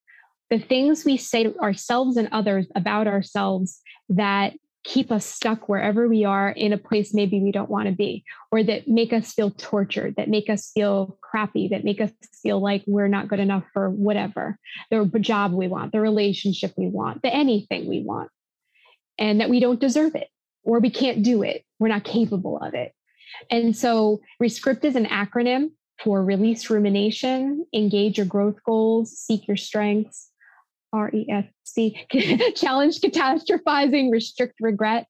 the 0.49 0.59
things 0.59 1.05
we 1.05 1.17
say 1.17 1.43
to 1.43 1.57
ourselves 1.59 2.17
and 2.17 2.29
others 2.31 2.67
about 2.75 3.07
ourselves 3.07 3.81
that 4.09 4.53
keep 4.83 5.11
us 5.11 5.25
stuck 5.25 5.67
wherever 5.67 6.07
we 6.07 6.23
are 6.23 6.49
in 6.49 6.71
a 6.71 6.77
place 6.77 7.11
maybe 7.11 7.41
we 7.41 7.51
don't 7.51 7.71
want 7.71 7.87
to 7.89 7.95
be, 7.95 8.23
or 8.51 8.61
that 8.61 8.87
make 8.87 9.11
us 9.11 9.33
feel 9.33 9.49
tortured, 9.49 10.15
that 10.15 10.29
make 10.29 10.47
us 10.47 10.69
feel 10.75 11.17
crappy, 11.21 11.67
that 11.69 11.83
make 11.83 11.99
us 11.99 12.11
feel 12.43 12.59
like 12.59 12.83
we're 12.85 13.07
not 13.07 13.27
good 13.27 13.39
enough 13.39 13.63
for 13.73 13.89
whatever 13.89 14.59
the 14.91 15.03
job 15.19 15.53
we 15.53 15.67
want, 15.67 15.91
the 15.91 15.99
relationship 15.99 16.71
we 16.77 16.87
want, 16.87 17.23
the 17.23 17.33
anything 17.33 17.87
we 17.89 18.03
want, 18.03 18.29
and 19.17 19.41
that 19.41 19.49
we 19.49 19.59
don't 19.59 19.79
deserve 19.79 20.13
it, 20.13 20.27
or 20.63 20.79
we 20.79 20.91
can't 20.91 21.23
do 21.23 21.41
it, 21.41 21.65
we're 21.79 21.87
not 21.87 22.03
capable 22.03 22.59
of 22.59 22.75
it. 22.75 22.93
And 23.49 23.75
so, 23.75 24.21
RESCRIPT 24.39 24.85
is 24.85 24.95
an 24.95 25.05
acronym 25.05 25.71
for 26.03 26.23
release 26.23 26.69
rumination, 26.69 27.65
engage 27.73 28.17
your 28.17 28.27
growth 28.27 28.57
goals, 28.65 29.17
seek 29.17 29.47
your 29.47 29.57
strengths, 29.57 30.29
R 30.93 31.09
E 31.13 31.27
S 31.29 31.45
C, 31.63 31.97
challenge 32.55 32.99
catastrophizing, 33.01 34.11
restrict 34.11 34.55
regret, 34.61 35.07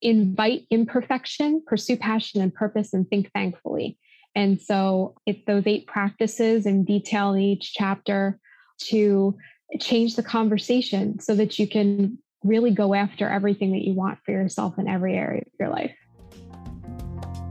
invite 0.00 0.62
imperfection, 0.70 1.62
pursue 1.66 1.96
passion 1.96 2.40
and 2.40 2.54
purpose, 2.54 2.92
and 2.92 3.08
think 3.08 3.30
thankfully. 3.32 3.98
And 4.34 4.60
so 4.60 5.14
it's 5.26 5.44
those 5.46 5.66
eight 5.66 5.86
practices 5.86 6.66
in 6.66 6.84
detail 6.84 7.34
in 7.34 7.40
each 7.40 7.72
chapter 7.74 8.38
to 8.84 9.36
change 9.80 10.16
the 10.16 10.22
conversation 10.22 11.20
so 11.20 11.34
that 11.34 11.58
you 11.58 11.68
can 11.68 12.18
really 12.42 12.70
go 12.70 12.94
after 12.94 13.28
everything 13.28 13.72
that 13.72 13.82
you 13.82 13.94
want 13.94 14.18
for 14.24 14.32
yourself 14.32 14.78
in 14.78 14.88
every 14.88 15.14
area 15.14 15.42
of 15.42 15.52
your 15.60 15.68
life. 15.68 15.94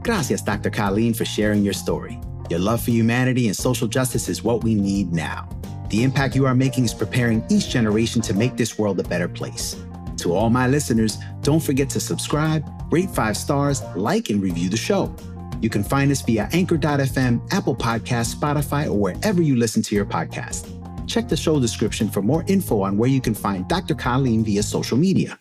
Gracias, 0.02 0.42
Dr. 0.42 0.70
Colleen, 0.70 1.14
for 1.14 1.24
sharing 1.24 1.64
your 1.64 1.72
story. 1.72 2.18
Your 2.52 2.60
love 2.60 2.82
for 2.82 2.90
humanity 2.90 3.46
and 3.46 3.56
social 3.56 3.88
justice 3.88 4.28
is 4.28 4.44
what 4.44 4.62
we 4.62 4.74
need 4.74 5.10
now. 5.10 5.48
The 5.88 6.02
impact 6.02 6.36
you 6.36 6.44
are 6.44 6.54
making 6.54 6.84
is 6.84 6.92
preparing 6.92 7.42
each 7.48 7.70
generation 7.70 8.20
to 8.20 8.34
make 8.34 8.58
this 8.58 8.78
world 8.78 9.00
a 9.00 9.04
better 9.04 9.26
place. 9.26 9.82
To 10.18 10.34
all 10.34 10.50
my 10.50 10.68
listeners, 10.68 11.16
don't 11.40 11.62
forget 11.62 11.88
to 11.88 11.98
subscribe, 11.98 12.62
rate 12.92 13.08
five 13.08 13.38
stars, 13.38 13.80
like, 13.96 14.28
and 14.28 14.42
review 14.42 14.68
the 14.68 14.76
show. 14.76 15.16
You 15.62 15.70
can 15.70 15.82
find 15.82 16.12
us 16.12 16.20
via 16.20 16.46
Anchor.fm, 16.52 17.50
Apple 17.54 17.74
Podcasts, 17.74 18.34
Spotify, 18.34 18.86
or 18.86 18.98
wherever 18.98 19.40
you 19.40 19.56
listen 19.56 19.80
to 19.84 19.94
your 19.94 20.04
podcast. 20.04 20.68
Check 21.08 21.30
the 21.30 21.36
show 21.38 21.58
description 21.58 22.10
for 22.10 22.20
more 22.20 22.44
info 22.48 22.82
on 22.82 22.98
where 22.98 23.08
you 23.08 23.22
can 23.22 23.34
find 23.34 23.66
Dr. 23.66 23.94
Colleen 23.94 24.44
via 24.44 24.62
social 24.62 24.98
media. 24.98 25.38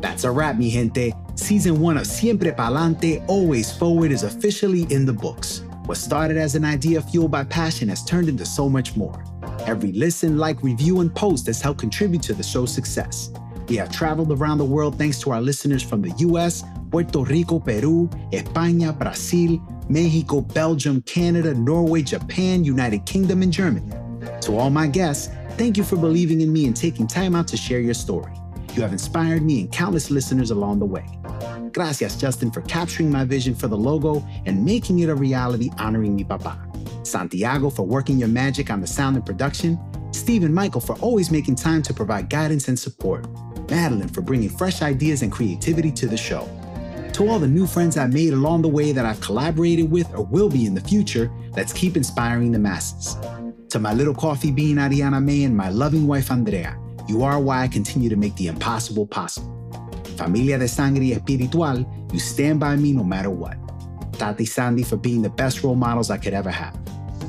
That's 0.00 0.24
a 0.24 0.30
wrap, 0.30 0.56
mi 0.56 0.70
gente. 0.70 1.12
Season 1.34 1.78
one 1.78 1.98
of 1.98 2.06
Siempre 2.06 2.52
Pa'lante, 2.52 3.22
Always 3.28 3.70
Forward 3.70 4.10
is 4.12 4.22
officially 4.22 4.84
in 4.84 5.04
the 5.04 5.12
books. 5.12 5.60
What 5.88 5.96
started 5.96 6.36
as 6.36 6.54
an 6.54 6.66
idea 6.66 7.00
fueled 7.00 7.30
by 7.30 7.44
passion 7.44 7.88
has 7.88 8.04
turned 8.04 8.28
into 8.28 8.44
so 8.44 8.68
much 8.68 8.94
more. 8.94 9.24
Every 9.60 9.90
listen, 9.92 10.36
like, 10.36 10.62
review, 10.62 11.00
and 11.00 11.14
post 11.14 11.46
has 11.46 11.62
helped 11.62 11.80
contribute 11.80 12.22
to 12.24 12.34
the 12.34 12.42
show's 12.42 12.70
success. 12.70 13.30
We 13.68 13.76
have 13.76 13.90
traveled 13.90 14.30
around 14.30 14.58
the 14.58 14.66
world 14.66 14.98
thanks 14.98 15.18
to 15.20 15.30
our 15.30 15.40
listeners 15.40 15.82
from 15.82 16.02
the 16.02 16.12
US, 16.18 16.62
Puerto 16.90 17.24
Rico, 17.24 17.58
Peru, 17.58 18.06
España, 18.34 18.98
Brazil, 18.98 19.62
Mexico, 19.88 20.42
Belgium, 20.42 21.00
Canada, 21.06 21.54
Norway, 21.54 22.02
Japan, 22.02 22.66
United 22.66 23.06
Kingdom, 23.06 23.40
and 23.40 23.50
Germany. 23.50 23.90
To 24.42 24.58
all 24.58 24.68
my 24.68 24.88
guests, 24.88 25.32
thank 25.52 25.78
you 25.78 25.84
for 25.84 25.96
believing 25.96 26.42
in 26.42 26.52
me 26.52 26.66
and 26.66 26.76
taking 26.76 27.06
time 27.06 27.34
out 27.34 27.48
to 27.48 27.56
share 27.56 27.80
your 27.80 27.94
story. 27.94 28.34
You 28.74 28.82
have 28.82 28.92
inspired 28.92 29.40
me 29.40 29.62
and 29.62 29.72
countless 29.72 30.10
listeners 30.10 30.50
along 30.50 30.80
the 30.80 30.84
way. 30.84 31.06
Gracias, 31.72 32.16
Justin, 32.16 32.50
for 32.50 32.62
capturing 32.62 33.10
my 33.10 33.24
vision 33.24 33.54
for 33.54 33.68
the 33.68 33.76
logo 33.76 34.24
and 34.46 34.64
making 34.64 35.00
it 35.00 35.08
a 35.08 35.14
reality 35.14 35.70
honoring 35.78 36.16
mi 36.16 36.24
papa. 36.24 36.58
Santiago 37.02 37.70
for 37.70 37.84
working 37.84 38.18
your 38.18 38.28
magic 38.28 38.70
on 38.70 38.80
the 38.80 38.86
sound 38.86 39.16
and 39.16 39.24
production, 39.24 39.78
Steve 40.12 40.44
and 40.44 40.54
Michael 40.54 40.80
for 40.80 40.96
always 41.00 41.30
making 41.30 41.54
time 41.54 41.82
to 41.82 41.94
provide 41.94 42.30
guidance 42.30 42.68
and 42.68 42.78
support, 42.78 43.26
Madeline 43.70 44.08
for 44.08 44.22
bringing 44.22 44.48
fresh 44.48 44.82
ideas 44.82 45.22
and 45.22 45.30
creativity 45.30 45.90
to 45.92 46.06
the 46.06 46.16
show. 46.16 46.48
To 47.14 47.28
all 47.28 47.38
the 47.38 47.48
new 47.48 47.66
friends 47.66 47.96
I've 47.96 48.12
made 48.12 48.32
along 48.32 48.62
the 48.62 48.68
way 48.68 48.92
that 48.92 49.04
I've 49.04 49.20
collaborated 49.20 49.90
with 49.90 50.12
or 50.14 50.24
will 50.24 50.48
be 50.48 50.66
in 50.66 50.74
the 50.74 50.80
future, 50.80 51.30
let's 51.56 51.72
keep 51.72 51.96
inspiring 51.96 52.52
the 52.52 52.58
masses. 52.58 53.16
To 53.70 53.78
my 53.78 53.92
little 53.92 54.14
coffee 54.14 54.52
bean 54.52 54.76
Ariana 54.76 55.22
May 55.22 55.44
and 55.44 55.56
my 55.56 55.68
loving 55.68 56.06
wife 56.06 56.30
Andrea, 56.30 56.78
you 57.08 57.22
are 57.24 57.40
why 57.40 57.62
I 57.62 57.68
continue 57.68 58.08
to 58.08 58.16
make 58.16 58.36
the 58.36 58.46
impossible 58.46 59.06
possible. 59.06 59.57
Familia 60.18 60.58
de 60.58 60.66
Sangre 60.66 61.04
y 61.04 61.12
Espiritual, 61.12 61.86
you 62.12 62.18
stand 62.18 62.58
by 62.58 62.76
me 62.76 62.92
no 62.92 63.04
matter 63.04 63.30
what. 63.30 63.56
Tati 64.18 64.44
Sandy 64.44 64.82
for 64.82 64.96
being 64.96 65.22
the 65.22 65.30
best 65.30 65.62
role 65.62 65.76
models 65.76 66.10
I 66.10 66.18
could 66.18 66.34
ever 66.34 66.50
have 66.50 66.76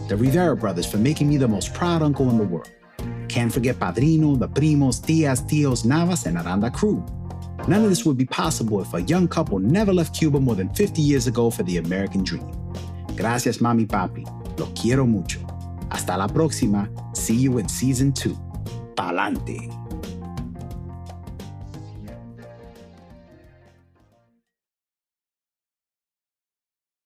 the 0.07 0.17
Rivera 0.17 0.55
brothers 0.55 0.87
for 0.87 0.97
making 0.97 1.29
me 1.29 1.37
the 1.37 1.47
most 1.47 1.71
proud 1.75 2.01
uncle 2.01 2.31
in 2.31 2.39
the 2.39 2.43
world. 2.43 2.71
Can't 3.27 3.53
forget 3.53 3.75
Padrino, 3.79 4.35
the 4.35 4.49
primos, 4.49 4.99
tias, 4.99 5.47
tios, 5.47 5.85
Navas, 5.85 6.25
and 6.25 6.35
Aranda 6.35 6.71
crew. 6.71 7.05
None 7.67 7.83
of 7.83 7.89
this 7.89 8.05
would 8.05 8.17
be 8.17 8.25
possible 8.25 8.81
if 8.81 8.91
a 8.95 9.03
young 9.03 9.27
couple 9.27 9.59
never 9.59 9.93
left 9.93 10.17
Cuba 10.17 10.39
more 10.39 10.55
than 10.55 10.73
50 10.73 10.99
years 10.99 11.27
ago 11.27 11.51
for 11.51 11.61
the 11.61 11.77
American 11.77 12.23
dream. 12.23 12.51
Gracias, 13.15 13.59
mami 13.59 13.85
papi. 13.85 14.25
Lo 14.57 14.65
quiero 14.73 15.05
mucho. 15.05 15.39
Hasta 15.91 16.17
la 16.17 16.27
próxima. 16.27 16.89
See 17.15 17.35
you 17.35 17.59
in 17.59 17.69
season 17.69 18.11
two. 18.11 18.33
Palante. 18.95 19.78